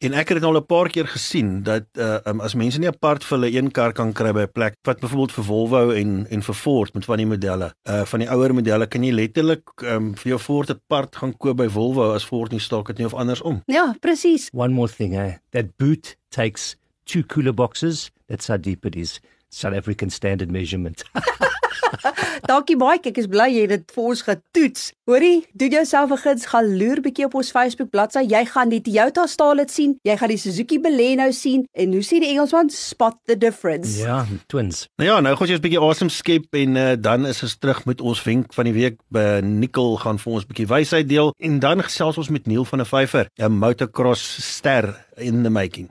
En 0.00 0.14
ek 0.16 0.30
het 0.32 0.38
dit 0.38 0.46
al 0.48 0.56
'n 0.56 0.64
paar 0.66 0.88
keer 0.88 1.06
gesien 1.06 1.62
dat 1.62 1.84
uh 1.98 2.16
um, 2.24 2.40
as 2.40 2.54
mense 2.54 2.78
nie 2.78 2.88
apart 2.88 3.24
vir 3.24 3.38
hulle 3.38 3.52
een 3.52 3.70
kar 3.70 3.92
kan 3.92 4.12
kry 4.12 4.32
by 4.32 4.46
'n 4.48 4.52
plek 4.52 4.74
wat 4.88 5.00
byvoorbeeld 5.00 5.32
vir 5.32 5.44
Volvo 5.44 5.90
en 5.90 6.26
en 6.30 6.42
vir 6.42 6.54
Ford 6.54 6.94
met 6.94 7.04
van 7.04 7.16
die 7.16 7.26
modelle. 7.26 7.74
Uh 7.84 8.04
van 8.04 8.20
die 8.20 8.30
ouer 8.30 8.54
modelle 8.54 8.86
kan 8.86 9.04
jy 9.04 9.12
letterlik 9.12 9.82
um 9.82 10.14
vir 10.14 10.28
jou 10.28 10.38
Ford 10.38 10.70
apart 10.70 11.16
gaan 11.16 11.36
koop 11.36 11.56
by 11.56 11.68
Volvo 11.68 12.14
as 12.14 12.24
Ford 12.24 12.50
nie 12.50 12.60
stok 12.60 12.88
het 12.88 12.98
nie 12.98 13.06
of 13.06 13.14
andersom. 13.14 13.62
Ja, 13.66 13.94
presies. 14.00 14.48
One 14.52 14.72
more 14.72 14.88
thing, 14.88 15.14
eh? 15.16 15.36
That 15.50 15.76
boot 15.76 16.16
takes 16.30 16.76
two 17.04 17.22
cooler 17.22 17.54
boxes. 17.54 18.10
That's 18.26 18.48
how 18.48 18.56
deep 18.56 18.86
it 18.86 18.96
is. 18.96 19.20
South 19.50 19.74
African 19.74 20.10
standard 20.10 20.50
measurement. 20.50 21.04
Dankie 22.50 22.76
baie. 22.76 22.98
Ek 23.00 23.18
is 23.18 23.28
bly 23.30 23.48
jy 23.50 23.66
het 23.66 23.74
dit 23.74 23.94
vir 23.94 24.08
ons 24.12 24.22
getoets. 24.26 24.90
Hoorie, 25.10 25.46
doen 25.58 25.70
jouself 25.70 26.10
'n 26.10 26.20
guns, 26.22 26.46
gaan 26.46 26.76
loer 26.78 27.00
bietjie 27.00 27.26
op 27.26 27.34
ons 27.34 27.50
Facebook 27.50 27.90
bladsy. 27.90 28.22
Jy 28.28 28.44
gaan 28.46 28.68
die 28.68 28.80
Toyota 28.80 29.26
Starlet 29.26 29.70
sien, 29.70 29.96
jy 30.06 30.16
gaan 30.16 30.28
die 30.28 30.38
Suzuki 30.38 30.78
Baleno 30.80 31.30
sien 31.30 31.66
en 31.72 31.92
hoe 31.92 32.02
sien 32.02 32.20
die 32.20 32.30
Engelsman 32.30 32.70
spot 32.70 33.16
the 33.26 33.36
difference. 33.36 33.98
yeah, 33.98 34.26
twins. 34.46 34.86
Nou 34.96 35.08
ja, 35.10 35.20
nou 35.20 35.34
gaan 35.36 35.48
ons 35.48 35.58
'n 35.58 35.60
bietjie 35.60 35.80
asem 35.80 36.08
skep 36.08 36.54
en 36.54 36.76
uh, 36.76 36.94
dan 36.98 37.26
is 37.26 37.42
ons 37.42 37.56
terug 37.58 37.84
met 37.84 38.00
ons 38.00 38.22
wenk 38.22 38.54
van 38.54 38.64
die 38.64 38.74
week. 38.74 39.00
By 39.08 39.40
Nicol 39.42 39.96
gaan 39.96 40.18
vir 40.18 40.32
ons 40.32 40.44
'n 40.44 40.48
bietjie 40.48 40.66
wysheid 40.66 41.08
deel 41.08 41.34
en 41.38 41.58
dan 41.58 41.82
gesels 41.82 42.18
ons 42.18 42.28
met 42.28 42.46
Neil 42.46 42.64
van 42.64 42.78
der 42.78 42.86
Vyver, 42.86 43.26
'n 43.38 43.52
motocross 43.52 44.56
ster 44.56 45.06
in 45.16 45.42
the 45.42 45.50
making. 45.50 45.90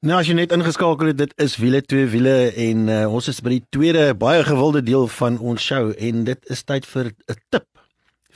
Nou 0.00 0.18
as 0.20 0.26
jy 0.28 0.34
net 0.34 0.52
ingeskakel 0.52 1.06
het, 1.12 1.18
dit 1.18 1.32
is 1.36 1.56
wiele 1.56 1.80
twee 1.82 2.06
wiele 2.06 2.52
en 2.68 2.88
uh, 2.88 3.12
ons 3.12 3.28
is 3.28 3.40
by 3.40 3.50
die 3.56 3.64
tweede 3.70 4.14
baie 4.14 4.42
gewilde 4.44 4.82
deel 4.82 5.06
van 5.08 5.38
ons 5.38 5.62
show 5.62 5.92
en 5.98 6.24
dit 6.24 6.50
is 6.50 6.62
tyd 6.68 6.86
vir 6.86 7.12
'n 7.28 7.36
tip 7.50 7.66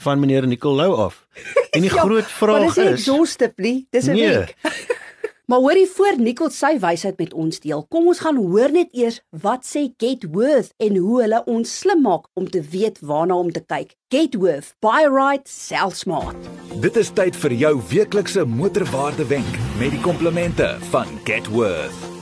van 0.05 0.19
meneer 0.19 0.47
Nicolou 0.47 0.91
af. 1.05 1.25
En 1.71 1.81
die 1.81 1.91
Ja, 1.95 2.01
groot 2.01 2.25
vraag 2.39 2.73
dis 2.73 2.75
nie 2.77 2.85
is 2.85 2.99
exhaustive 2.99 3.53
nie, 3.57 3.87
dis 3.91 4.07
'n 4.07 4.13
Nee. 4.13 4.29
wenk. 4.29 4.55
maar 5.45 5.59
hoorie 5.63 5.87
voor 5.95 6.19
Nicole 6.21 6.53
sy 6.53 6.75
wysheid 6.79 7.19
met 7.21 7.33
ons 7.33 7.59
deel. 7.63 7.85
Kom 7.89 8.07
ons 8.11 8.21
gaan 8.23 8.39
hoor 8.39 8.71
net 8.71 8.93
eers 8.95 9.21
wat 9.43 9.67
sê 9.67 9.87
Getworth 10.01 10.73
en 10.77 10.97
hoe 10.97 11.21
hulle 11.21 11.43
ons 11.51 11.77
slim 11.81 12.01
maak 12.05 12.27
om 12.33 12.49
te 12.49 12.63
weet 12.73 12.99
waarna 13.01 13.37
om 13.37 13.51
te 13.51 13.63
kyk. 13.65 13.93
Getworth, 14.13 14.73
buy 14.85 15.05
right, 15.11 15.47
sell 15.49 15.93
smart. 15.93 16.49
Dit 16.81 16.97
is 16.99 17.13
tyd 17.15 17.37
vir 17.45 17.59
jou 17.65 17.77
weeklikse 17.91 18.45
motorwaarde 18.45 19.27
wenk 19.31 19.63
met 19.79 19.95
die 19.95 20.03
komplimente 20.03 20.75
van 20.91 21.09
Getworth. 21.27 22.14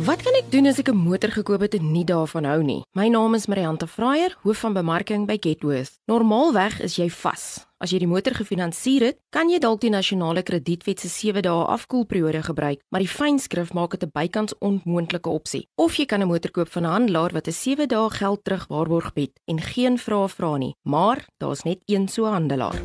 Wat 0.00 0.22
kan 0.24 0.32
ek 0.32 0.46
doen 0.48 0.64
as 0.64 0.78
ek 0.80 0.88
'n 0.88 0.96
motor 0.96 1.28
gekoop 1.28 1.60
het 1.60 1.74
en 1.74 1.92
nie 1.92 2.04
daarvan 2.04 2.44
hou 2.44 2.62
nie? 2.62 2.82
My 2.96 3.08
naam 3.08 3.34
is 3.34 3.46
Marianta 3.46 3.86
Fraier, 3.86 4.36
hoof 4.42 4.58
van 4.58 4.72
bemarking 4.72 5.26
by 5.26 5.36
Getworth. 5.40 5.98
Normaalweg 6.06 6.80
is 6.80 6.96
jy 6.96 7.10
vas. 7.10 7.66
As 7.78 7.90
jy 7.90 7.98
die 7.98 8.06
motor 8.06 8.32
gefinansier 8.32 9.02
het, 9.02 9.18
kan 9.30 9.50
jy 9.50 9.58
dalk 9.58 9.80
die 9.80 9.90
nasionale 9.90 10.42
kredietwet 10.42 11.00
se 11.00 11.08
7 11.08 11.42
dae 11.42 11.66
afkoelperiode 11.66 12.42
gebruik, 12.42 12.80
maar 12.88 13.00
die 13.00 13.08
fynskrif 13.08 13.74
maak 13.74 13.90
dit 13.90 14.02
'n 14.02 14.10
bykans 14.12 14.54
onmoontlike 14.58 15.28
opsie. 15.28 15.68
Of 15.76 15.96
jy 15.96 16.06
kan 16.06 16.22
'n 16.22 16.28
motor 16.28 16.50
koop 16.50 16.68
van 16.68 16.84
'n 16.84 16.90
handelaar 16.90 17.32
wat 17.32 17.46
'n 17.46 17.52
7 17.52 17.88
dae 17.88 18.10
geld 18.10 18.44
terug 18.44 18.66
waarborg 18.68 19.12
bied 19.12 19.38
en 19.46 19.60
geen 19.60 19.98
vrae 19.98 20.28
vra 20.28 20.56
nie, 20.56 20.74
maar 20.82 21.26
daar's 21.38 21.64
net 21.64 21.78
een 21.86 22.08
so 22.08 22.24
handelaar. 22.24 22.80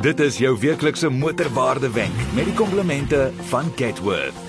Dit 0.00 0.20
is 0.20 0.38
jou 0.38 0.56
weeklikse 0.58 1.08
motorwaarde 1.08 1.90
wenk 1.90 2.34
met 2.34 2.44
die 2.44 2.54
komplimente 2.54 3.32
van 3.48 3.72
Getworth. 3.76 4.45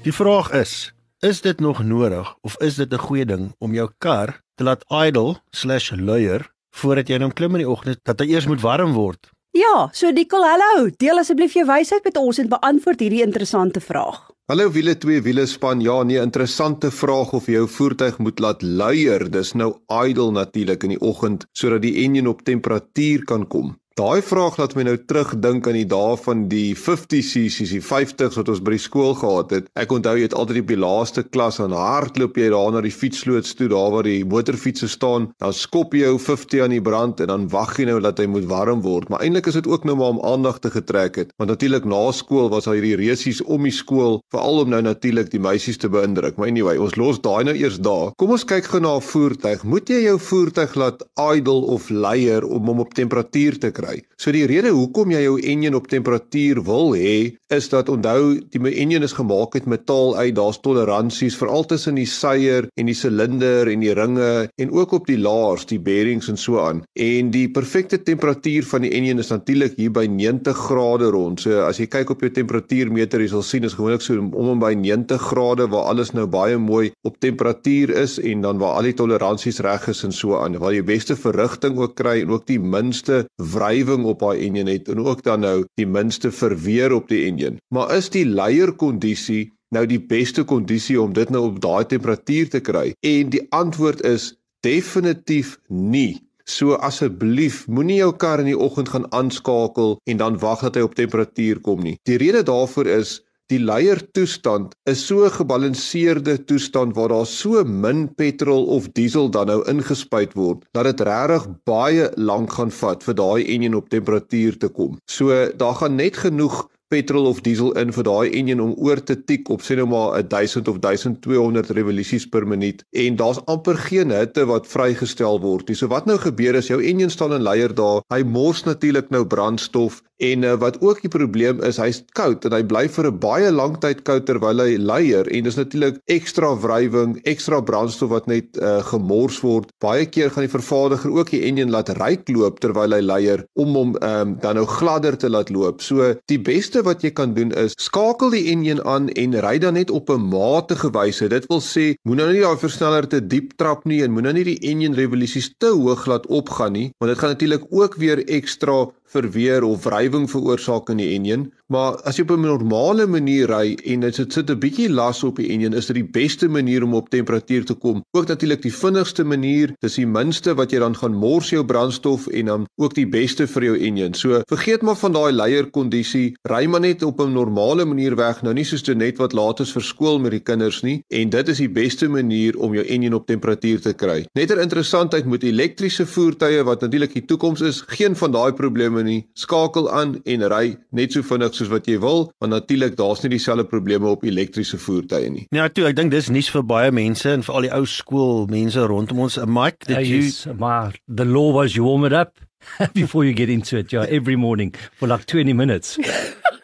Die 0.00 0.12
vraag 0.12 0.48
is, 0.56 0.92
is 1.20 1.42
dit 1.44 1.60
nog 1.60 1.82
nodig 1.84 2.28
of 2.40 2.56
is 2.64 2.74
dit 2.74 2.92
'n 2.92 3.04
goeie 3.06 3.24
ding 3.24 3.52
om 3.58 3.74
jou 3.74 3.90
kar 3.98 4.40
te 4.54 4.64
laat 4.64 4.84
idle/luier 4.88 6.48
voordat 6.70 7.08
jy 7.08 7.14
in 7.14 7.22
hom 7.22 7.32
klim 7.32 7.50
in 7.50 7.64
die 7.64 7.68
oggend 7.68 7.98
dat 8.02 8.20
hy 8.20 8.26
eers 8.26 8.46
moet 8.46 8.60
warm 8.60 8.92
word? 8.92 9.30
Ja, 9.52 9.88
so 9.92 10.10
Nicole, 10.10 10.46
hallo. 10.46 10.90
Deel 10.96 11.18
asseblief 11.18 11.52
jou 11.52 11.66
wysheid 11.66 12.04
met 12.04 12.16
ons 12.16 12.38
en 12.38 12.48
beantwoord 12.48 13.00
hierdie 13.00 13.22
interessante 13.22 13.80
vraag. 13.80 14.30
Hallo 14.46 14.70
wiele 14.70 14.96
twee 14.98 15.20
wiele 15.22 15.46
span. 15.46 15.80
Ja, 15.80 16.02
nee, 16.02 16.20
interessante 16.20 16.90
vraag 16.90 17.32
of 17.32 17.46
jou 17.46 17.68
voertuig 17.68 18.18
moet 18.18 18.38
laat 18.38 18.62
luier. 18.62 19.30
Dis 19.30 19.52
nou 19.52 19.80
idle 20.06 20.30
natuurlik 20.30 20.82
in 20.82 20.88
die 20.88 21.00
oggend 21.00 21.46
sodat 21.52 21.82
die 21.82 21.96
enjin 22.04 22.28
op 22.28 22.42
temperatuur 22.42 23.24
kan 23.24 23.46
kom. 23.46 23.76
Daai 24.00 24.22
vraag 24.24 24.54
laat 24.56 24.72
my 24.78 24.84
nou 24.86 24.94
terugdink 24.96 25.66
aan 25.68 25.76
die 25.76 25.88
dae 25.88 26.14
van 26.22 26.46
die 26.48 26.70
50cc's, 26.72 27.58
die 27.68 27.82
50s 27.84 28.38
wat 28.38 28.48
ons 28.48 28.60
by 28.64 28.72
die 28.72 28.80
skool 28.80 29.10
gehad 29.18 29.50
het. 29.52 29.66
Ek 29.76 29.90
onthou 29.92 30.14
jy 30.16 30.22
het 30.24 30.36
altyd 30.40 30.62
op 30.62 30.70
die 30.70 30.78
laaste 30.80 31.24
klas 31.26 31.58
aan 31.60 31.74
hardloop 31.76 32.38
jy 32.40 32.46
daar 32.54 32.70
na 32.72 32.80
die 32.80 32.94
fietsloods 32.94 33.52
toe, 33.58 33.68
daar 33.68 33.90
waar 33.92 34.08
die 34.08 34.22
motorfietsse 34.24 34.88
staan. 34.88 35.26
Dan 35.42 35.52
skop 35.52 35.92
jy 35.92 36.06
jou 36.06 36.14
50 36.16 36.62
aan 36.64 36.72
die 36.72 36.80
brand 36.80 37.20
en 37.20 37.28
dan 37.28 37.44
wag 37.52 37.74
jy 37.76 37.90
nou 37.90 37.98
dat 38.00 38.22
hy 38.22 38.28
moet 38.32 38.46
warm 38.48 38.80
word. 38.86 39.10
Maar 39.12 39.26
eintlik 39.26 39.50
is 39.52 39.58
dit 39.58 39.68
ook 39.68 39.84
nou 39.84 39.98
maar 40.00 40.14
om 40.14 40.22
aandag 40.30 40.62
te 40.64 40.72
getrek 40.72 41.20
het. 41.20 41.36
Want 41.36 41.52
natuurlik 41.52 41.84
na 41.84 42.00
skool 42.16 42.48
was 42.54 42.70
daar 42.70 42.78
hierdie 42.78 42.96
resies 43.02 43.42
om 43.44 43.68
die 43.68 43.74
skool, 43.82 44.22
veral 44.32 44.62
om 44.64 44.72
nou 44.72 44.80
natuurlik 44.86 45.28
die 45.34 45.42
meisies 45.44 45.76
te 45.82 45.92
beïndruk. 45.92 46.40
Maar 46.40 46.54
anyway, 46.54 46.78
ons 46.80 46.96
los 46.96 47.20
daai 47.20 47.44
nou 47.50 47.56
eers 47.58 47.76
daar. 47.84 48.16
Kom 48.16 48.32
ons 48.32 48.48
kyk 48.48 48.72
gou 48.72 48.80
na 48.80 48.96
'n 48.96 49.04
voertuig. 49.12 49.68
Moet 49.68 49.92
jy 49.92 50.02
jou 50.08 50.16
voertuig 50.16 50.74
laat 50.74 51.04
idle 51.36 51.68
of 51.76 51.92
luier 51.92 52.48
om 52.48 52.64
hom 52.64 52.80
op 52.80 52.96
temperatuur 52.96 53.60
te 53.60 53.70
kry? 53.70 53.89
Kry. 53.90 54.02
So 54.20 54.32
die 54.34 54.46
rede 54.48 54.72
hoekom 54.74 55.12
jy 55.14 55.22
jou 55.24 55.36
enjin 55.40 55.76
op 55.76 55.88
temperatuur 55.90 56.62
wil 56.66 56.92
hê, 56.98 57.36
is 57.50 57.68
dat 57.72 57.88
onthou 57.88 58.36
die 58.52 58.72
enjin 58.82 59.02
is 59.02 59.14
gemaak 59.16 59.56
uit 59.56 59.66
metaal 59.66 60.14
uit, 60.18 60.34
daar's 60.36 60.60
toleransies 60.62 61.38
veral 61.40 61.64
tussen 61.66 61.96
die 61.98 62.06
seier 62.06 62.68
en 62.78 62.90
die 62.90 62.96
silinder 62.96 63.68
en 63.70 63.80
die 63.82 63.94
ringe 63.96 64.48
en 64.60 64.74
ook 64.76 64.92
op 64.98 65.08
die 65.08 65.18
laars, 65.18 65.66
die 65.70 65.80
bearings 65.80 66.28
en 66.30 66.38
so 66.38 66.60
aan. 66.60 66.82
En 67.00 67.30
die 67.32 67.48
perfekte 67.50 68.00
temperatuur 68.02 68.68
van 68.70 68.84
die 68.84 68.92
enjin 68.96 69.22
is 69.22 69.32
natuurlik 69.32 69.78
hier 69.80 69.92
by 69.94 70.06
90 70.10 70.60
grade 70.68 71.10
rond. 71.14 71.40
So 71.40 71.64
as 71.64 71.80
jy 71.80 71.88
kyk 71.90 72.12
op 72.14 72.24
jou 72.24 72.30
temperatuurmeter, 72.36 73.24
jy 73.24 73.32
sal 73.32 73.44
sien 73.46 73.66
is 73.66 73.76
gewoonlik 73.78 74.04
so 74.04 74.18
om 74.20 74.52
en 74.52 74.60
by 74.62 74.74
90 74.76 75.30
grade 75.30 75.68
waar 75.72 75.90
alles 75.94 76.12
nou 76.16 76.26
baie 76.30 76.58
mooi 76.60 76.90
op 77.08 77.16
temperatuur 77.24 77.94
is 78.02 78.18
en 78.20 78.44
dan 78.44 78.60
waar 78.60 78.78
al 78.78 78.90
die 78.90 78.96
toleransies 78.96 79.62
reg 79.64 79.88
is 79.90 80.04
en 80.06 80.14
so 80.14 80.36
aan. 80.38 80.58
Waar 80.60 80.76
jy 80.76 80.84
beste 80.86 81.16
verrigting 81.16 81.78
ook 81.80 81.96
kry 81.98 82.20
en 82.20 82.36
ook 82.36 82.46
die 82.50 82.60
minste 82.60 83.24
wrywing 83.70 84.04
op 84.04 84.22
daai 84.24 84.46
enjin 84.46 84.68
het 84.70 84.88
en 84.90 85.02
ook 85.04 85.22
dan 85.22 85.44
nou 85.44 85.64
die 85.78 85.86
minste 85.86 86.30
verweer 86.30 86.92
op 86.92 87.08
die 87.08 87.24
enjin. 87.28 87.58
Maar 87.74 87.94
is 87.96 88.10
die 88.10 88.26
leierkondisie 88.26 89.50
nou 89.70 89.86
die 89.86 90.00
beste 90.00 90.44
kondisie 90.44 90.98
om 91.00 91.12
dit 91.14 91.30
nou 91.30 91.46
op 91.50 91.60
daai 91.62 91.86
temperatuur 91.86 92.50
te 92.50 92.60
kry? 92.60 92.90
En 93.06 93.30
die 93.30 93.46
antwoord 93.54 94.02
is 94.02 94.34
definitief 94.66 95.58
nie. 95.68 96.20
So 96.50 96.74
asseblief, 96.82 97.62
moenie 97.68 98.00
jou 98.00 98.10
kar 98.18 98.42
in 98.42 98.50
die 98.50 98.58
oggend 98.58 98.90
gaan 98.90 99.06
aanskakel 99.14 99.98
en 100.10 100.18
dan 100.18 100.38
wag 100.42 100.64
dat 100.66 100.74
hy 100.74 100.82
op 100.82 100.96
temperatuur 100.98 101.60
kom 101.62 101.84
nie. 101.84 101.96
Die 102.08 102.18
rede 102.18 102.42
daarvoor 102.42 102.90
is 102.90 103.20
Die 103.50 103.58
leier 103.58 103.98
toestand 104.14 104.76
is 104.86 105.00
so 105.06 105.24
'n 105.26 105.32
gebalanseerde 105.34 106.34
toestand 106.46 106.94
waar 106.94 107.08
daar 107.08 107.26
so 107.26 107.64
min 107.64 108.14
petrol 108.14 108.66
of 108.76 108.88
diesel 108.94 109.30
dan 109.30 109.46
nou 109.46 109.60
ingespuit 109.66 110.36
word 110.38 110.62
dat 110.72 110.84
dit 110.84 111.00
regtig 111.00 111.48
baie 111.64 112.10
lank 112.14 112.52
gaan 112.52 112.70
vat 112.70 113.02
vir 113.02 113.14
daai 113.14 113.42
enjin 113.54 113.74
op 113.74 113.88
temperatuur 113.90 114.58
te 114.58 114.68
kom. 114.68 114.98
So 115.04 115.50
daar 115.56 115.74
gaan 115.74 115.96
net 115.96 116.16
genoeg 116.16 116.68
petrol 116.90 117.26
of 117.26 117.40
diesel 117.46 117.72
in 117.78 117.92
vir 117.94 118.06
daai 118.06 118.30
enjin 118.38 118.60
om 118.62 118.72
oor 118.78 119.02
te 119.02 119.16
tik 119.16 119.50
op 119.54 119.62
sê 119.62 119.76
nou 119.78 119.86
maar 119.90 120.22
1000 120.28 120.68
of 120.68 120.78
1200 120.78 121.70
revolusies 121.70 122.26
per 122.26 122.46
minuut 122.46 122.82
en 122.90 123.16
daar's 123.16 123.42
amper 123.46 123.78
geen 123.78 124.10
hitte 124.10 124.46
wat 124.50 124.66
vrygestel 124.66 125.40
word 125.40 125.68
nie. 125.68 125.78
So 125.78 125.90
wat 125.90 126.06
nou 126.06 126.18
gebeur 126.18 126.54
is 126.54 126.70
jou 126.70 126.80
enjin 126.82 127.10
staan 127.10 127.34
in 127.38 127.46
leier 127.46 127.74
daar, 127.74 128.02
hy 128.14 128.22
mors 128.22 128.64
natuurlik 128.66 129.10
nou 129.10 129.24
brandstof 129.26 130.02
en 130.20 130.44
uh, 130.44 130.54
wat 130.60 130.78
ook 130.84 131.00
die 131.04 131.12
probleem 131.12 131.62
is, 131.66 131.80
hy's 131.80 132.02
koud 132.16 132.44
en 132.46 132.54
hy 132.56 132.62
bly 132.68 132.86
vir 132.92 133.08
'n 133.10 133.18
baie 133.22 133.50
lang 133.50 133.76
tyd 133.80 134.02
koud 134.04 134.26
terwyl 134.28 134.62
hy 134.62 134.76
leier 134.76 135.28
en 135.28 135.44
dis 135.44 135.58
natuurlik 135.58 136.00
ekstra 136.12 136.52
wrywing, 136.60 137.18
ekstra 137.24 137.60
brandstof 137.60 138.10
wat 138.12 138.26
net 138.26 138.56
uh, 138.60 138.80
gemors 138.90 139.40
word. 139.44 139.70
Baie 139.80 140.06
keer 140.06 140.30
gaan 140.30 140.46
die 140.46 140.52
vervaardiger 140.52 141.10
ook 141.10 141.30
die 141.30 141.42
enjin 141.48 141.70
laat 141.70 141.92
ryk 141.98 142.28
loop 142.28 142.60
terwyl 142.60 142.92
hy 142.92 143.00
leier 143.00 143.44
om 143.54 143.74
hom 143.74 143.96
um, 144.02 144.36
dan 144.42 144.58
nou 144.60 144.66
gladder 144.66 145.16
te 145.16 145.30
laat 145.30 145.50
loop. 145.50 145.80
So 145.82 146.14
die 146.30 146.38
beste 146.38 146.82
wat 146.86 147.02
jy 147.02 147.10
kan 147.10 147.34
doen 147.34 147.52
is 147.52 147.76
skakel 147.80 148.30
die 148.30 148.46
enjin 148.52 148.82
aan 148.84 149.08
en 149.16 149.38
ry 149.40 149.56
dan 149.58 149.74
net 149.74 149.90
op 149.90 150.10
'n 150.10 150.28
matige 150.30 150.90
wyse. 150.92 151.28
Dit 151.28 151.48
wil 151.48 151.60
sê, 151.60 151.94
moenie 152.04 152.24
nou 152.24 152.32
nie 152.32 152.44
daai 152.44 152.60
versneller 152.60 153.06
te 153.08 153.20
diep 153.20 153.56
trap 153.56 153.84
nie 153.84 154.02
en 154.02 154.12
moenie 154.12 154.32
nou 154.32 154.38
nie 154.38 154.56
die 154.56 154.70
enjin 154.70 154.94
revolusies 154.94 155.50
te 155.58 155.72
hoog 155.72 156.06
laat 156.06 156.26
opgaan 156.26 156.72
nie, 156.72 156.90
want 157.00 157.12
dit 157.12 157.18
gaan 157.18 157.34
natuurlik 157.34 157.64
ook 157.70 157.96
weer 157.96 158.22
ekstra 158.28 158.90
verweer 159.10 159.64
of 159.66 159.84
wrywing 159.84 160.28
veroorsaak 160.30 160.90
in 160.92 161.00
die 161.02 161.10
enjin, 161.16 161.48
maar 161.70 161.98
as 162.06 162.18
jy 162.18 162.24
op 162.26 162.32
'n 162.36 162.46
normale 162.46 163.06
manier 163.06 163.50
ry 163.50 163.76
en 163.86 164.00
dit 164.00 164.14
sit 164.14 164.50
'n 164.50 164.58
bietjie 164.58 164.88
las 164.88 165.22
op 165.24 165.36
die 165.36 165.50
enjin, 165.50 165.74
is 165.74 165.86
dit 165.86 165.96
die 165.96 166.10
beste 166.20 166.48
manier 166.48 166.82
om 166.82 166.94
op 166.94 167.10
temperatuur 167.10 167.64
te 167.64 167.74
kom. 167.74 168.02
Ook 168.12 168.26
natuurlik 168.26 168.62
die 168.62 168.72
vinnigste 168.72 169.24
manier, 169.24 169.72
dis 169.80 169.94
die 169.94 170.06
minste 170.06 170.54
wat 170.54 170.70
jy 170.70 170.78
dan 170.78 170.94
gaan 170.94 171.14
mors 171.14 171.50
jou 171.50 171.64
brandstof 171.64 172.26
en 172.26 172.46
dan 172.46 172.66
ook 172.76 172.94
die 172.94 173.06
beste 173.06 173.46
vir 173.46 173.62
jou 173.62 173.76
enjin. 173.78 174.14
So 174.14 174.42
vergeet 174.48 174.82
maar 174.82 174.96
van 174.96 175.12
daai 175.12 175.32
leierkondisie, 175.32 176.34
ry 176.48 176.66
maar 176.66 176.80
net 176.80 177.02
op 177.02 177.20
'n 177.20 177.32
normale 177.32 177.84
manier 177.84 178.16
weg, 178.16 178.42
nou 178.42 178.54
nie 178.54 178.64
soos 178.64 178.86
net 178.86 179.18
wat 179.18 179.32
laat 179.32 179.60
is 179.60 179.72
vir 179.72 179.82
skool 179.82 180.18
met 180.18 180.30
die 180.30 180.40
kinders 180.40 180.82
nie 180.82 181.02
en 181.08 181.30
dit 181.30 181.48
is 181.48 181.58
die 181.58 181.68
beste 181.68 182.08
manier 182.08 182.58
om 182.58 182.74
jou 182.74 182.84
enjin 182.84 183.14
op 183.14 183.26
temperatuur 183.26 183.80
te 183.80 183.92
kry. 183.92 184.26
Netter 184.34 184.60
interessantheid 184.60 185.26
met 185.26 185.42
elektriese 185.42 186.06
voertuie 186.06 186.64
wat 186.64 186.80
natuurlik 186.80 187.12
die 187.12 187.24
toekoms 187.24 187.60
is, 187.60 187.82
geen 187.86 188.16
van 188.16 188.32
daai 188.32 188.52
probleme 188.52 188.99
probleme 189.00 189.04
nie. 189.04 189.28
Skakel 189.34 189.90
aan 189.90 190.20
en 190.24 190.44
ry 190.50 190.76
net 190.92 191.12
so 191.12 191.22
vinnig 191.22 191.54
soos 191.54 191.70
wat 191.70 191.86
jy 191.88 191.98
wil, 192.00 192.30
want 192.40 192.52
natuurlik 192.52 192.96
daar's 192.96 193.22
nie 193.22 193.30
dieselfde 193.30 193.66
probleme 193.68 194.08
op 194.08 194.24
elektriese 194.24 194.78
voertuie 194.78 195.30
nie. 195.30 195.46
Ja, 195.50 195.68
toe, 195.68 195.86
ek 195.88 195.96
dink 195.96 196.12
dis 196.12 196.30
nuus 196.30 196.50
vir 196.50 196.62
baie 196.64 196.90
mense 196.92 197.28
en 197.30 197.42
vir 197.42 197.54
al 197.54 197.68
die 197.68 197.72
ou 197.72 197.86
skool 197.86 198.46
mense 198.50 198.80
rondom 198.80 199.20
ons. 199.26 199.38
Mike, 199.46 199.86
did 199.86 200.06
you 200.06 200.24
yes, 200.24 200.46
maar 200.58 200.94
the 201.08 201.24
law 201.24 201.52
was 201.52 201.74
you 201.74 201.84
warm 201.84 202.04
it 202.04 202.12
up 202.12 202.36
before 202.94 203.24
you 203.24 203.32
get 203.32 203.48
into 203.48 203.78
it, 203.78 203.92
yeah, 203.92 204.06
every 204.08 204.36
morning 204.36 204.74
for 204.98 205.08
like 205.08 205.26
20 205.26 205.52
minutes. 205.54 205.98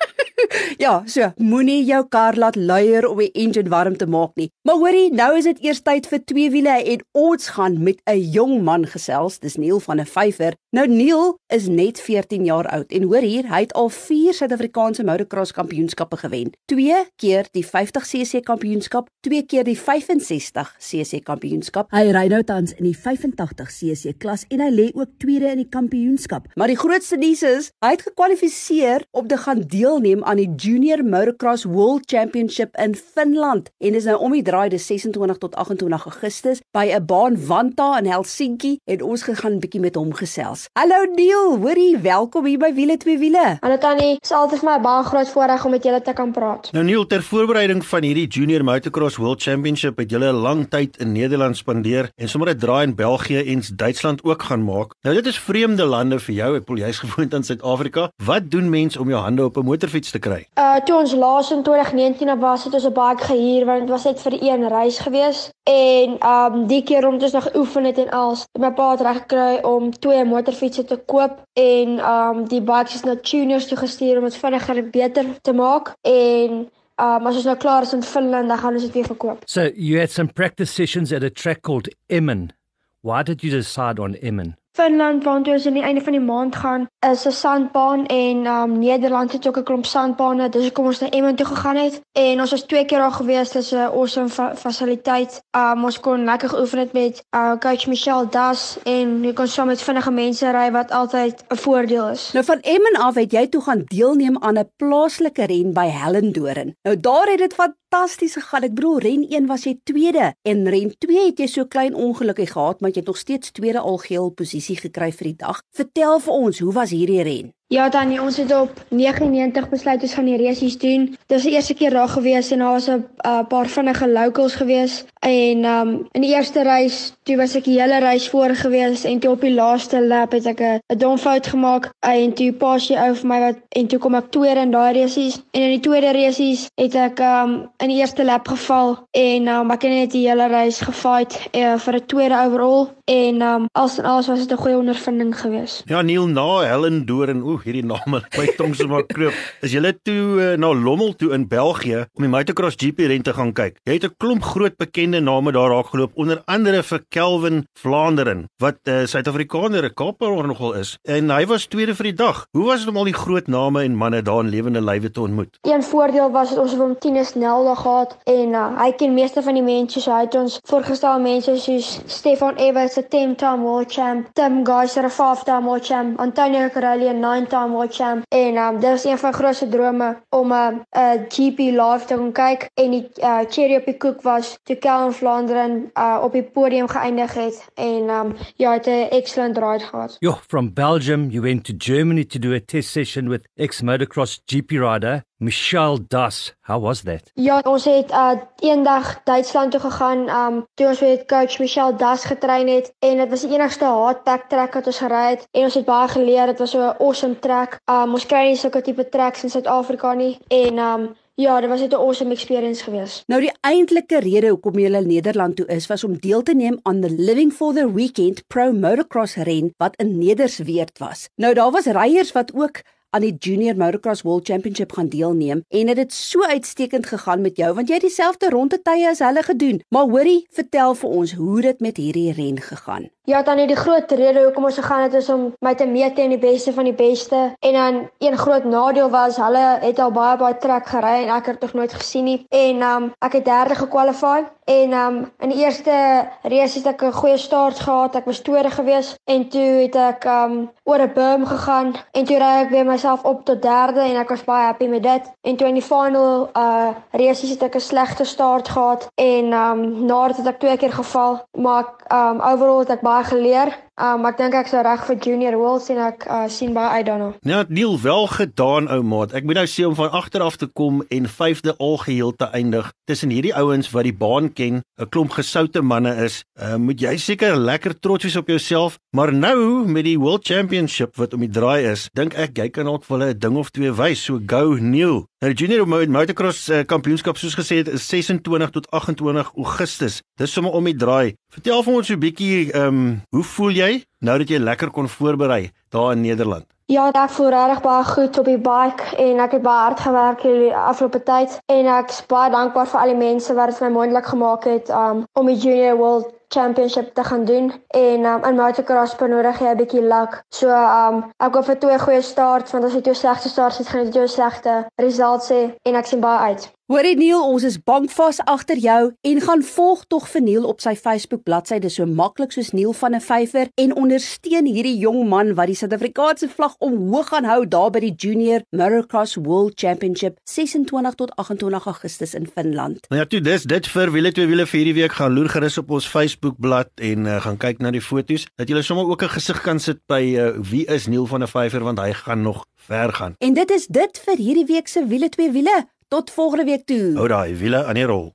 Ja, 0.78 1.02
so 1.06 1.30
moenie 1.38 1.84
jou 1.86 2.02
kar 2.10 2.36
laat 2.38 2.56
luier 2.56 3.06
om 3.08 3.20
die 3.22 3.30
engine 3.38 3.70
warm 3.70 3.96
te 3.96 4.06
maak 4.10 4.34
nie. 4.40 4.48
Maar 4.66 4.80
hoorie, 4.80 5.12
nou 5.14 5.30
is 5.38 5.46
dit 5.46 5.62
eers 5.64 5.82
tyd 5.86 6.08
vir 6.10 6.22
twee 6.26 6.50
wiele 6.50 6.74
en 6.94 7.04
ons 7.16 7.48
gaan 7.54 7.78
met 7.82 8.00
'n 8.06 8.18
jong 8.34 8.62
man 8.62 8.86
gesels. 8.86 9.38
Dis 9.38 9.56
Neil 9.56 9.80
van 9.80 10.00
'n 10.00 10.06
vyfer. 10.06 10.54
Nou 10.70 10.86
Neil 10.86 11.38
is 11.48 11.68
net 11.68 12.00
14 12.00 12.44
jaar 12.44 12.66
oud 12.66 12.92
en 12.92 13.02
hoor 13.02 13.22
hier, 13.22 13.46
hy 13.48 13.60
het 13.60 13.72
al 13.72 13.88
4 13.88 14.34
Suid-Afrikaanse 14.34 15.04
motocross 15.04 15.52
kampioenskappe 15.52 16.16
gewen. 16.16 16.52
2 16.66 17.06
keer 17.16 17.46
die 17.52 17.64
50cc 17.64 18.42
kampioenskap, 18.42 19.08
2 19.20 19.42
keer 19.42 19.64
die 19.64 19.78
65cc 19.78 21.22
kampioenskap. 21.22 21.90
Hy 21.90 22.10
ry 22.10 22.26
nou 22.26 22.42
tans 22.42 22.72
in 22.72 22.84
die 22.84 22.96
85cc 22.96 24.18
klas 24.18 24.44
en 24.48 24.60
hy 24.60 24.70
lê 24.70 24.90
ook 24.94 25.08
tweede 25.18 25.50
in 25.50 25.56
die 25.56 25.68
kampioenskap. 25.68 26.48
Maar 26.54 26.68
die 26.68 26.76
grootste 26.76 27.16
nuus 27.16 27.42
is, 27.42 27.70
hy 27.84 27.90
het 27.90 28.02
gekwalifiseer 28.02 29.06
om 29.10 29.26
te 29.28 29.36
gaan 29.36 29.60
deelneem 29.60 30.24
aan 30.24 30.36
die 30.36 30.55
Junior 30.56 31.04
Motocross 31.04 31.64
World 31.64 32.02
Championship 32.06 32.76
in 32.76 32.94
Finland 32.94 33.70
en 33.78 33.94
is 33.94 34.04
nou 34.08 34.16
om 34.24 34.32
die 34.32 34.42
draai 34.44 34.68
die 34.72 34.80
26 34.80 35.40
tot 35.42 35.56
28 35.58 36.06
Augustus 36.08 36.62
by 36.72 36.86
'n 36.96 37.04
baan 37.04 37.36
Vanta 37.36 37.98
in 37.98 38.06
Helsinki 38.06 38.78
en 38.84 39.02
ons 39.02 39.22
gaan 39.22 39.52
'n 39.52 39.60
bietjie 39.60 39.80
met 39.80 39.94
hom 39.94 40.12
gesels. 40.14 40.68
Hallo 40.72 41.04
Neil, 41.14 41.58
hoorie, 41.58 41.98
welkom 41.98 42.44
hier 42.46 42.58
by 42.58 42.72
Wiele 42.74 42.96
twee 42.96 43.18
wiele. 43.18 43.56
Hallo 43.60 43.78
Tannie, 43.78 44.14
dit 44.14 44.24
is 44.24 44.32
altyd 44.32 44.60
vir 44.60 44.70
my 44.70 44.80
baie 44.80 45.04
groot 45.04 45.28
voorreg 45.28 45.64
om 45.64 45.70
met 45.70 45.82
julle 45.82 46.02
te 46.02 46.12
kan 46.12 46.32
praat. 46.32 46.72
Nou 46.72 46.84
Neil, 46.84 47.06
ter 47.06 47.22
voorbereiding 47.22 47.84
van 47.84 48.02
hierdie 48.02 48.26
Junior 48.26 48.64
Motocross 48.64 49.16
World 49.16 49.42
Championship 49.42 49.98
het 49.98 50.10
julle 50.10 50.32
'n 50.32 50.40
lang 50.40 50.68
tyd 50.68 50.96
in 50.96 51.12
Nederland 51.12 51.56
spandeer 51.56 52.10
en 52.16 52.28
sommer 52.28 52.50
'n 52.54 52.58
draai 52.58 52.86
in 52.86 52.94
België 52.94 53.44
en 53.52 53.62
Duitsland 53.76 54.24
ook 54.24 54.42
gaan 54.42 54.64
maak. 54.64 54.94
Nou 55.02 55.14
dit 55.14 55.26
is 55.26 55.38
vreemde 55.38 55.84
lande 55.84 56.18
vir 56.18 56.34
jou, 56.34 56.56
ek 56.56 56.66
wil 56.66 56.78
jy's 56.78 56.98
gewoond 57.04 57.34
aan 57.34 57.44
Suid-Afrika. 57.44 58.10
Wat 58.24 58.50
doen 58.50 58.70
mens 58.70 58.96
om 58.96 59.08
jou 59.08 59.20
hande 59.20 59.44
op 59.44 59.56
'n 59.56 59.64
motorfiets 59.64 60.10
te 60.10 60.18
kry? 60.18 60.45
Uh 60.54 60.76
toe 60.84 60.96
ons 60.98 61.14
laas 61.14 61.50
in 61.52 61.62
2019 61.62 62.38
was, 62.40 62.64
het 62.64 62.74
ons 62.74 62.86
'n 62.86 62.92
bike 62.92 63.24
gehuur 63.24 63.64
want 63.66 63.80
dit 63.80 63.90
was 63.90 64.04
net 64.04 64.20
vir 64.20 64.32
een 64.42 64.68
reis 64.68 64.98
gewees 64.98 65.50
en 65.64 66.16
um 66.28 66.66
die 66.66 66.82
keer 66.82 67.06
om 67.06 67.14
ons 67.14 67.32
nog 67.32 67.54
oefen 67.54 67.84
het 67.84 67.98
en 67.98 68.10
als 68.10 68.46
my 68.58 68.72
pa 68.72 68.90
het 68.90 69.00
reg 69.00 69.18
gekry 69.18 69.58
om 69.62 69.90
twee 69.90 70.24
motorfietsse 70.24 70.84
te 70.84 70.96
koop 70.96 71.42
en 71.52 71.98
um 72.12 72.48
die 72.48 72.62
bikes 72.62 72.94
is 72.94 73.04
na 73.04 73.16
tuners 73.16 73.66
toe 73.66 73.78
gestuur 73.78 74.16
om 74.18 74.24
dit 74.24 74.36
vinniger 74.36 74.76
en 74.76 74.90
beter 74.90 75.24
te 75.42 75.52
maak 75.52 75.94
en 76.02 76.68
Um, 76.98 77.26
as 77.28 77.36
ons 77.36 77.44
nou 77.44 77.56
klaar 77.60 77.82
is 77.84 77.92
in 77.92 78.02
Finland, 78.02 78.48
dan 78.48 78.58
gaan 78.58 78.72
ons 78.72 78.82
dit 78.82 78.92
weer 78.92 79.04
verkoop. 79.04 79.42
So 79.44 79.68
you 79.74 79.98
had 80.00 80.10
some 80.10 80.32
practice 80.32 80.72
sessions 80.72 81.12
at 81.12 81.22
a 81.22 81.28
track 81.28 81.60
called 81.60 81.94
Emmen. 82.08 82.54
Why 83.02 83.22
did 83.22 83.42
you 83.42 83.50
decide 83.50 84.00
on 84.00 84.14
Emmen? 84.14 84.56
Finland 84.76 85.24
waartoe 85.24 85.54
ons 85.56 85.66
aan 85.66 85.76
die 85.78 85.82
einde 85.88 86.02
van 86.04 86.12
die 86.12 86.20
maand 86.20 86.56
gaan 86.56 86.82
is 87.10 87.24
'n 87.26 87.30
sandbaan 87.30 88.06
en 88.06 88.46
um 88.46 88.78
Nederland 88.78 89.32
het 89.32 89.46
ook 89.48 89.58
'n 89.58 89.62
klomp 89.62 89.86
sandbane. 89.86 90.48
Dis 90.48 90.62
hoekom 90.62 90.84
ons 90.86 90.98
na 91.00 91.08
Emmen 91.08 91.34
toe 91.34 91.46
gegaan 91.46 91.76
het 91.76 92.00
en 92.12 92.40
ons 92.40 92.50
was 92.50 92.62
twee 92.62 92.84
keer 92.84 92.98
daar 92.98 93.12
gewees. 93.12 93.50
Dit 93.50 93.62
is 93.62 93.72
'n 93.72 93.76
awesome 93.76 94.28
fa 94.28 94.56
fasiliteit. 94.56 95.42
Um 95.56 95.84
ons 95.84 96.00
kon 96.00 96.24
lekker 96.24 96.48
geoefen 96.48 96.78
het 96.78 96.92
met 96.92 97.24
uh 97.36 97.52
coach 97.58 97.86
Michelle 97.86 98.28
Das 98.28 98.78
en 98.84 99.24
jy 99.24 99.32
kon 99.32 99.48
saam 99.48 99.66
met 99.66 99.82
vinnige 99.82 100.10
mense 100.10 100.50
ry 100.50 100.70
wat 100.70 100.90
altyd 100.90 101.44
'n 101.48 101.56
voordeel 101.56 102.08
is. 102.08 102.32
Nou 102.32 102.44
van 102.44 102.60
Emmen 102.60 102.96
af 102.96 103.14
het 103.14 103.32
jy 103.32 103.46
toe 103.46 103.62
gaan 103.62 103.82
deelneem 103.84 104.36
aan 104.38 104.58
'n 104.58 104.70
plaaslike 104.76 105.44
ren 105.46 105.72
by 105.72 105.86
Hellendoorn. 105.86 106.76
Nou 106.82 107.00
daar 107.00 107.26
het 107.26 107.38
dit 107.38 107.54
fantasties 107.88 108.34
gegaan. 108.34 108.62
Ek 108.62 108.74
bedoel 108.74 108.98
ren 108.98 109.24
1 109.28 109.46
was 109.46 109.64
jy 109.66 109.76
tweede 109.84 110.32
en 110.42 110.68
ren 110.68 110.92
2 110.98 111.26
het 111.26 111.38
jy 111.38 111.46
so 111.46 111.66
klein 111.66 111.94
ongelukkig 111.94 112.52
gehad, 112.52 112.80
maar 112.80 112.90
jy 112.90 113.00
het 113.00 113.06
nog 113.06 113.18
steeds 113.18 113.52
tweede 113.52 113.78
algeheel 113.78 114.30
posisie 114.30 114.76
gekry 114.76 115.12
vir 115.12 115.32
die 115.32 115.36
dag. 115.38 115.62
Vertel 115.74 116.20
vir 116.20 116.32
ons, 116.34 116.58
hoe 116.58 116.72
was 116.72 116.90
hierdie 116.90 117.22
ren? 117.22 117.52
Ja, 117.68 117.88
Tannie, 117.90 118.20
ons 118.22 118.36
het 118.38 118.52
op 118.54 118.70
99 118.94 119.68
besluit 119.68 120.02
ons 120.02 120.14
gaan 120.14 120.28
die 120.30 120.38
resies 120.38 120.78
doen. 120.78 121.08
Dis 121.26 121.42
die 121.42 121.56
eerste 121.56 121.74
keer 121.74 121.96
daar 121.98 122.08
gewees 122.08 122.52
en 122.54 122.62
daar 122.62 122.76
was 122.78 122.88
'n 122.88 123.04
uh, 123.26 123.42
paar 123.48 123.66
vinnige 123.66 124.08
locals 124.08 124.54
gewees 124.54 125.04
en 125.20 125.64
um 125.64 126.06
in 126.12 126.22
die 126.22 126.34
eerste 126.34 126.62
reis, 126.62 127.15
toe 127.26 127.36
was 127.40 127.56
ek 127.58 127.64
die 127.66 127.80
hele 127.80 127.98
reis 127.98 128.28
voor 128.30 128.54
gewees 128.54 129.02
en 129.04 129.18
toe 129.18 129.32
op 129.34 129.42
die 129.42 129.54
laaste 129.54 129.98
lap 129.98 130.34
het 130.36 130.46
ek 130.46 130.60
'n 130.62 130.98
dom 130.98 131.18
fout 131.18 131.46
gemaak 131.46 131.90
en 132.06 132.32
toe 132.38 132.52
pas 132.52 132.86
jy 132.86 132.94
ou 132.94 133.14
vir 133.14 133.26
my 133.26 133.38
wat 133.40 133.58
en 133.76 133.86
toe 133.90 133.98
kom 133.98 134.14
ek 134.14 134.30
tweede 134.30 134.62
in 134.62 134.70
daai 134.70 134.92
resies 134.94 135.42
en 135.50 135.62
in 135.62 135.74
die 135.74 135.82
tweede 135.88 136.12
resies 136.14 136.68
het 136.78 136.94
ek 136.94 137.20
um 137.20 137.66
in 137.82 137.90
die 137.90 137.98
eerste 137.98 138.24
lap 138.24 138.46
geval 138.48 138.98
en 139.10 139.48
um 139.48 139.70
ek 139.74 139.82
het 139.82 139.92
net 139.92 140.12
die 140.12 140.28
hele 140.28 140.46
reis 140.46 140.78
gefight 140.80 141.34
uh, 141.52 141.74
vir 141.78 141.94
'n 141.94 142.06
tweede 142.06 142.36
overall 142.46 142.94
en 143.10 143.42
um 143.42 143.66
als 143.72 143.98
en 143.98 144.04
alles 144.04 144.26
was 144.26 144.46
dit 144.46 144.52
'n 144.52 144.62
goeie 144.62 144.76
ondervinding 144.76 145.40
geweest. 145.40 145.82
Ja, 145.86 146.02
Neil 146.02 146.26
na 146.26 146.60
Helen 146.60 147.06
Doorn, 147.06 147.42
oeh, 147.42 147.62
hierdie 147.62 147.84
name, 147.84 148.22
my 148.38 148.46
tong 148.56 148.74
se 148.74 148.86
maar 148.86 149.06
kroop. 149.06 149.34
Is 149.60 149.72
jy 149.72 149.92
toe 150.02 150.40
uh, 150.40 150.56
na 150.56 150.74
Lommel 150.74 151.14
toe 151.14 151.32
in 151.32 151.48
België 151.48 152.06
om 152.14 152.22
die 152.22 152.30
motocross 152.30 152.76
GP 152.76 152.98
ren 152.98 153.22
te 153.22 153.32
gaan 153.32 153.52
kyk? 153.52 153.78
Jy 153.84 153.92
het 153.92 154.04
'n 154.04 154.14
klomp 154.16 154.42
groot 154.42 154.76
bekende 154.76 155.20
name 155.20 155.52
daar 155.52 155.70
raak 155.70 155.86
geloop, 155.86 156.12
onder 156.14 156.42
andere 156.46 156.82
vir 156.82 157.00
Kelvin 157.16 157.64
Vlaanderen 157.72 158.48
wat 158.56 158.76
'n 158.84 158.90
uh, 158.90 159.06
Suid-Afrikaner, 159.06 159.84
'n 159.84 159.94
Kaaper 159.94 160.46
nogal 160.46 160.72
is. 160.72 160.98
En 161.02 161.30
hy 161.30 161.46
was 161.46 161.66
tweede 161.66 161.94
vir 161.94 162.04
die 162.04 162.14
dag. 162.14 162.46
Hoe 162.50 162.64
was 162.64 162.80
dit 162.80 162.88
om 162.88 162.96
al 162.96 163.04
die 163.04 163.14
groot 163.14 163.46
name 163.46 163.82
en 163.82 163.96
manne 163.96 164.22
daar 164.22 164.40
in 164.44 164.48
lewende 164.48 164.82
lywe 164.82 165.10
te 165.10 165.20
ontmoet? 165.20 165.58
Een 165.62 165.82
voordeel 165.82 166.30
was 166.30 166.48
dit 166.48 166.58
ons 166.58 166.70
het 166.70 166.80
hom 166.80 166.98
10 166.98 167.24
snel 167.24 167.64
daar 167.64 167.76
gehad 167.76 168.16
en 168.24 168.48
uh, 168.48 168.82
hy 168.82 168.92
ken 168.92 169.14
meeste 169.14 169.42
van 169.42 169.54
die 169.54 169.62
mense, 169.62 170.00
so 170.00 170.12
hy 170.12 170.20
het 170.20 170.34
ons 170.34 170.58
voorgestel 170.68 171.20
mense 171.20 171.56
soos 171.56 172.00
Stefan 172.06 172.56
Evers 172.56 172.98
a 172.98 173.02
10-time 173.02 173.62
world 173.62 173.92
champ, 173.92 174.28
Tim 174.32 174.66
Geiser 174.66 175.04
a 175.04 175.10
5-time 175.10 175.64
world 175.64 175.86
champ, 175.86 176.20
Antonio 176.20 176.68
Corelli 176.68 177.08
a 177.08 177.14
9-time 177.14 177.72
world 177.72 177.94
champ 177.94 178.24
en 178.28 178.56
um, 178.56 178.80
dit 178.80 178.90
was 178.90 179.04
een 179.04 179.18
van 179.18 179.30
my 179.30 179.36
grootste 179.38 179.68
drome 179.68 180.16
om 180.28 180.52
'n 180.52 180.52
uh, 180.52 181.02
uh, 181.02 181.20
GP 181.28 181.58
live 181.58 182.04
te 182.06 182.14
kan 182.14 182.32
kyk 182.32 182.68
en 182.74 182.90
die 182.90 183.08
uh, 183.22 183.40
cherry 183.48 183.76
op 183.76 183.84
die 183.84 183.96
koek 183.96 184.22
was 184.22 184.58
toe 184.62 184.76
Kellen 184.76 185.12
Vlaanderen 185.12 185.90
uh, 185.94 186.20
op 186.22 186.32
die 186.32 186.44
podium 186.44 186.88
geëindig 186.88 187.05
het 187.14 187.68
en 187.74 188.08
um, 188.08 188.34
ja, 188.56 188.72
het 188.72 188.86
'n 188.86 189.08
excellent 189.10 189.58
ride 189.58 189.84
gehad. 189.84 190.16
Yo, 190.18 190.32
from 190.46 190.72
Belgium 190.72 191.30
you 191.30 191.42
went 191.42 191.64
to 191.64 191.72
Germany 191.78 192.24
to 192.24 192.38
do 192.38 192.54
a 192.54 192.60
test 192.64 192.90
session 192.90 193.28
with 193.28 193.48
ex-motocross 193.54 194.42
GP 194.44 194.70
rider 194.70 195.24
Michelle 195.38 195.98
Das, 196.08 196.54
how 196.60 196.82
was 196.82 197.02
that? 197.02 197.30
Ja, 197.34 197.60
ons 197.64 197.84
het 197.84 198.10
uh 198.10 198.32
eendag 198.58 199.22
Duitsland 199.24 199.70
toe 199.70 199.80
gegaan, 199.80 200.28
um 200.28 200.64
toe 200.74 200.86
ons 200.86 201.00
met 201.00 201.26
coach 201.26 201.58
Michelle 201.58 201.96
Das 201.96 202.24
getrein 202.24 202.68
het 202.68 202.94
en 202.98 203.16
dit 203.16 203.28
was 203.28 203.40
die 203.44 203.52
enigste 203.52 203.84
hardpack 203.84 204.48
trek 204.48 204.74
wat 204.74 204.86
ons 204.86 204.98
gery 204.98 205.28
het 205.30 205.44
en 205.50 205.68
ons 205.68 205.74
het 205.74 205.84
baie 205.84 206.08
geleer. 206.08 206.46
Dit 206.46 206.58
was 206.58 206.70
so 206.70 206.80
'n 206.80 206.96
awesome 206.98 207.38
trek. 207.38 207.80
Um 207.84 208.12
ons 208.12 208.26
kry 208.26 208.46
nie 208.46 208.56
sulke 208.56 208.80
tipe 208.80 209.08
treks 209.08 209.42
in 209.42 209.50
Suid-Afrika 209.50 210.14
nie 210.14 210.38
en 210.48 210.78
um 210.78 211.16
Ja, 211.38 211.60
dit 211.60 211.68
was 211.68 211.80
net 211.80 211.92
'n 211.92 211.94
awesome 211.94 212.32
experience 212.32 212.84
gewees. 212.84 213.22
Nou 213.26 213.40
die 213.40 213.52
eintlike 213.60 214.20
rede 214.20 214.48
hoekom 214.48 214.78
jy 214.78 214.94
in 214.94 215.06
Nederland 215.06 215.56
toe 215.56 215.66
is, 215.66 215.86
was 215.86 216.04
om 216.04 216.18
deel 216.18 216.42
te 216.42 216.54
neem 216.54 216.78
aan 216.82 217.00
the 217.00 217.10
Living 217.10 217.52
for 217.52 217.74
the 217.74 217.92
Weekend 217.92 218.46
Pro 218.46 218.72
Motocross 218.72 219.34
ren 219.34 219.74
wat 219.76 219.96
in 219.96 220.18
Nedersweert 220.18 220.98
was. 220.98 221.28
Nou 221.34 221.54
daar 221.54 221.70
was 221.70 221.84
ryers 221.84 222.32
wat 222.32 222.54
ook 222.54 222.80
aan 223.10 223.20
die 223.20 223.36
Junior 223.38 223.76
Motocross 223.76 224.22
World 224.22 224.46
Championship 224.46 224.92
gaan 224.92 225.08
deelneem 225.08 225.64
en 225.68 225.86
dit 225.86 225.96
het 225.96 226.12
so 226.12 226.42
uitstekend 226.42 227.06
gegaan 227.06 227.40
met 227.40 227.56
jou 227.56 227.74
want 227.74 227.88
jy 227.88 227.94
het 227.94 228.02
dieselfde 228.02 228.50
rondetye 228.50 229.08
as 229.08 229.18
hulle 229.18 229.42
gedoen. 229.42 229.82
Maar 229.88 230.08
hoorie, 230.08 230.46
vertel 230.50 230.94
vir 230.94 231.10
ons 231.10 231.32
hoe 231.32 231.60
dit 231.60 231.80
met 231.80 231.96
hierdie 231.96 232.32
ren 232.32 232.60
gegaan. 232.60 233.10
Ja, 233.26 233.42
dan 233.42 233.56
die 233.56 233.76
groot 233.76 234.10
rede 234.10 234.42
hoekom 234.42 234.64
ons 234.64 234.76
gegaan 234.78 235.02
het 235.02 235.14
is 235.14 235.28
om 235.28 235.48
my 235.58 235.72
te 235.74 235.86
meet 235.86 236.14
teen 236.14 236.30
die 236.30 236.38
beste 236.38 236.72
van 236.72 236.86
die 236.86 236.94
beste. 236.94 237.56
En 237.58 237.72
dan 237.72 237.96
een 238.18 238.36
groot 238.38 238.64
nadeel 238.64 239.10
was 239.10 239.36
hulle 239.36 239.78
het 239.82 239.98
al 239.98 240.12
baie 240.14 240.36
baie 240.38 240.56
trek 240.62 240.86
gery 240.86 241.24
en 241.24 241.32
ek 241.34 241.46
het 241.50 241.60
dit 241.60 241.62
nog 241.66 241.72
nooit 241.72 241.94
gesien 241.94 242.24
nie. 242.24 242.44
En 242.54 242.82
um 242.86 243.08
ek 243.18 243.40
het 243.40 243.44
derde 243.44 243.74
gekwalifieer 243.74 244.46
en 244.66 244.92
um 244.92 245.16
in 245.38 245.50
die 245.50 245.58
eerste 245.58 245.96
race 246.42 246.78
het 246.78 246.86
ek 246.86 247.02
'n 247.02 247.12
goeie 247.12 247.38
start 247.38 247.78
gehad. 247.78 248.14
Ek 248.14 248.24
was 248.24 248.40
tweede 248.46 248.70
gewees 248.70 249.16
en 249.24 249.48
toe 249.48 249.82
het 249.82 249.96
ek 249.96 250.24
um 250.24 250.70
oor 250.84 251.02
'n 251.02 251.12
berm 251.14 251.46
gegaan 251.46 251.94
en 252.12 252.24
toe 252.24 252.38
ry 252.38 252.62
ek 252.62 252.70
weer 252.70 252.86
myself 252.86 253.24
op 253.24 253.44
tot 253.44 253.62
derde 253.62 254.00
en 254.00 254.16
ek 254.16 254.28
was 254.28 254.44
baie 254.44 254.66
happy 254.66 254.86
met 254.86 255.02
dit. 255.02 255.22
En 255.42 255.56
toe 255.56 255.66
in 255.66 255.74
die 255.74 255.82
final 255.82 256.48
uh 256.54 256.88
race 257.10 257.46
het 257.46 257.62
ek 257.62 257.74
'n 257.74 257.80
slegte 257.80 258.24
start 258.24 258.68
gehad 258.68 259.08
en 259.14 259.52
um 259.52 260.04
nadat 260.06 260.46
ek 260.46 260.58
twee 260.58 260.76
keer 260.76 260.92
geval, 260.92 261.42
maar 261.58 261.84
um 262.12 262.40
overall 262.40 262.78
het 262.78 262.90
ek 262.90 263.00
baie 263.00 263.15
baie 263.16 263.24
geleer. 263.24 263.85
Um 263.96 264.26
ek 264.28 264.36
dink 264.36 264.52
ek 264.52 264.66
sou 264.68 264.82
reg 264.84 265.06
vir 265.08 265.16
Junior 265.24 265.54
Worlds 265.56 265.86
en 265.88 265.96
ek 266.04 266.26
uh, 266.28 266.42
sien 266.52 266.74
baie 266.76 266.98
uit 266.98 267.06
daarna. 267.08 267.30
Ja, 267.48 267.62
Neil 267.72 267.94
wel 268.02 268.26
gedaan 268.28 268.90
ou 268.92 268.98
maat. 269.00 269.32
Ek 269.32 269.46
moet 269.48 269.56
nou 269.56 269.64
sê 269.72 269.86
om 269.88 269.94
van 269.96 270.12
agter 270.12 270.44
af 270.44 270.58
te 270.60 270.68
kom 270.68 270.98
en 271.08 271.28
vyfde 271.32 271.72
algeheel 271.80 272.34
te 272.36 272.50
eindig 272.52 272.90
tussen 273.08 273.32
hierdie 273.32 273.54
ouens 273.56 273.88
wat 273.94 274.04
die 274.04 274.12
baan 274.12 274.50
ken, 274.52 274.82
'n 275.00 275.08
klomp 275.08 275.32
gesoute 275.38 275.80
manne 275.80 276.12
is. 276.26 276.42
Uh, 276.60 276.76
moet 276.76 277.00
jy 277.00 277.14
seker 277.16 277.56
lekker 277.56 277.96
trots 277.96 278.28
wees 278.28 278.36
op 278.36 278.52
jouself, 278.52 278.98
maar 279.16 279.32
nou 279.32 279.88
met 279.88 280.04
die 280.04 280.18
World 280.20 280.44
Championship 280.44 281.16
wat 281.16 281.32
om 281.32 281.40
die 281.40 281.48
draai 281.48 281.88
is, 281.88 282.10
dink 282.12 282.36
ek 282.36 282.52
jy 282.58 282.68
kan 282.68 282.92
ook 282.92 283.08
wel 283.08 283.32
'n 283.32 283.38
ding 283.38 283.56
of 283.56 283.70
twee 283.70 283.92
wys. 283.92 284.20
So 284.20 284.40
go 284.44 284.76
Neil. 284.76 285.24
Nou 285.40 285.52
die 285.54 285.56
Junior 285.56 285.88
Motocross 285.88 286.68
uh, 286.68 286.84
Kampioenskap 286.84 287.36
soos 287.36 287.56
gesê 287.56 287.80
het 287.80 287.88
is 287.88 288.08
26 288.08 288.70
tot 288.70 288.90
28 288.90 289.52
Augustus. 289.56 290.20
Dis 290.36 290.52
sommer 290.52 290.72
om 290.72 290.84
die 290.84 290.96
draai. 290.96 291.34
Vertel 291.52 291.82
vir 291.82 291.94
ons 291.94 292.10
'n 292.10 292.20
bietjie 292.20 292.72
ehm 292.72 292.86
um, 292.88 293.20
hoe 293.30 293.44
voel 293.44 293.70
jy 293.70 293.85
nou 294.26 294.38
dat 294.42 294.50
jy 294.50 294.58
lekker 294.62 294.90
kon 294.94 295.08
voorberei 295.08 295.70
daar 295.94 296.12
in 296.16 296.24
Nederland? 296.24 296.66
Ja, 296.86 297.08
ek 297.10 297.32
voel 297.34 297.48
regtig 297.50 297.80
baie 297.82 298.04
goed 298.06 298.38
op 298.38 298.46
die 298.46 298.60
bike 298.62 299.16
en 299.18 299.40
ek 299.42 299.56
het 299.56 299.62
baie 299.64 299.88
hard 299.88 300.02
gewerk 300.04 300.44
hierdie 300.46 300.70
afgelope 300.70 301.18
tyd 301.26 301.56
en 301.74 301.88
ek 301.96 302.12
is 302.14 302.20
baie 302.30 302.52
dankbaar 302.54 302.86
vir 302.92 303.00
al 303.00 303.10
die 303.10 303.18
mense 303.18 303.56
wat 303.58 303.72
dit 303.72 303.80
vir 303.80 303.88
my 303.88 303.94
moontlik 303.96 304.28
gemaak 304.30 304.68
het 304.70 304.92
um, 304.94 305.24
om 305.34 305.50
die 305.50 305.58
Junior 305.58 305.98
World 305.98 306.30
Championship 306.48 307.14
te 307.14 307.24
gaan 307.24 307.44
doen 307.44 307.72
en 307.88 308.24
um, 308.24 308.44
in 308.44 308.56
motocross 308.60 309.16
benodig 309.16 309.58
jy 309.60 309.72
'n 309.72 309.80
bietjie 309.82 310.02
luck. 310.02 310.42
So 310.48 310.68
um 310.68 311.24
ek 311.38 311.54
hoop 311.54 311.64
vir 311.64 311.78
twee 311.78 311.98
goeie 311.98 312.22
starts 312.22 312.72
want 312.72 312.84
as 312.84 312.94
jy 312.94 313.00
twee 313.00 313.14
slegte 313.14 313.48
starts 313.48 313.78
het, 313.78 313.88
gaan 313.88 314.04
jy 314.06 314.10
twee 314.10 314.28
slegte 314.28 314.86
results 314.96 315.50
hê 315.50 315.62
en 315.82 315.94
ek 315.94 316.06
sien 316.06 316.20
baie 316.20 316.52
uit. 316.52 316.70
Hoorie 316.86 317.16
Neil, 317.18 317.40
ons 317.42 317.64
is 317.66 317.80
bankvas 317.82 318.36
agter 318.46 318.78
jou 318.78 319.08
en 319.26 319.40
gaan 319.42 319.62
volg 319.66 320.04
tog 320.06 320.28
vir 320.30 320.42
Neil 320.46 320.66
op 320.70 320.78
sy 320.78 320.92
Facebook 320.94 321.40
bladsy, 321.42 321.80
dis 321.82 321.96
so 321.98 322.06
maklik 322.06 322.52
soos 322.54 322.68
Neil 322.70 322.92
van 322.94 323.16
'n 323.18 323.20
vyfer 323.20 323.66
en 323.74 323.94
ondersteun 324.02 324.66
hierdie 324.70 324.94
jong 324.94 325.26
man 325.26 325.56
wat 325.58 325.66
die 325.66 325.74
Suid-Afrikaanse 325.74 326.46
vlag 326.48 326.76
omhoog 326.78 327.26
gaan 327.34 327.44
hou 327.44 327.66
daar 327.66 327.90
by 327.90 327.98
die 328.06 328.14
Junior 328.14 328.62
Motocross 328.70 329.34
World 329.34 329.72
Championship 329.74 330.38
26 330.44 331.14
tot 331.14 331.34
28 331.34 331.86
Augustus 331.86 332.34
in 332.34 332.46
Finland. 332.46 333.02
Nou 333.10 333.20
ja, 333.20 333.26
toe 333.26 333.40
dis 333.40 333.62
dit 333.64 333.86
vir 333.86 334.12
wiele 334.12 334.32
twee 334.32 334.46
wiele 334.46 334.66
vir 334.66 334.78
hierdie 334.78 335.02
week 335.02 335.12
gaan 335.12 335.34
loer 335.34 335.48
gerus 335.48 335.78
op 335.78 335.90
ons 335.90 336.06
Facebook 336.06 336.35
blad 336.38 336.90
en 336.94 337.26
uh, 337.26 337.40
gaan 337.40 337.56
kyk 337.56 337.78
na 337.78 337.90
die 337.90 338.00
foto's 338.00 338.46
dat 338.56 338.68
jy 338.68 338.82
sommer 338.82 339.06
ook 339.06 339.22
'n 339.22 339.34
gesig 339.36 339.60
kan 339.62 339.78
sit 339.78 340.00
by 340.06 340.22
uh, 340.36 340.52
wie 340.70 340.84
is 340.86 341.06
Neil 341.06 341.26
van 341.26 341.42
'n 341.42 341.48
vyfer 341.48 341.82
want 341.84 341.98
hy 341.98 342.12
gaan 342.12 342.42
nog 342.42 342.66
ver 342.74 343.12
gaan. 343.12 343.34
En 343.38 343.54
dit 343.54 343.70
is 343.70 343.86
dit 343.86 344.22
vir 344.24 344.36
hierdie 344.36 344.66
week 344.66 344.88
se 344.88 345.06
wiele 345.06 345.28
twee 345.28 345.50
wiele. 345.50 345.88
Tot 346.08 346.30
volgende 346.30 346.64
week 346.64 346.86
toe. 346.86 347.14
Hou 347.14 347.28
daai 347.28 347.54
wiele 347.54 347.84
aan 347.84 347.94
die 347.94 348.04
rol. 348.06 348.32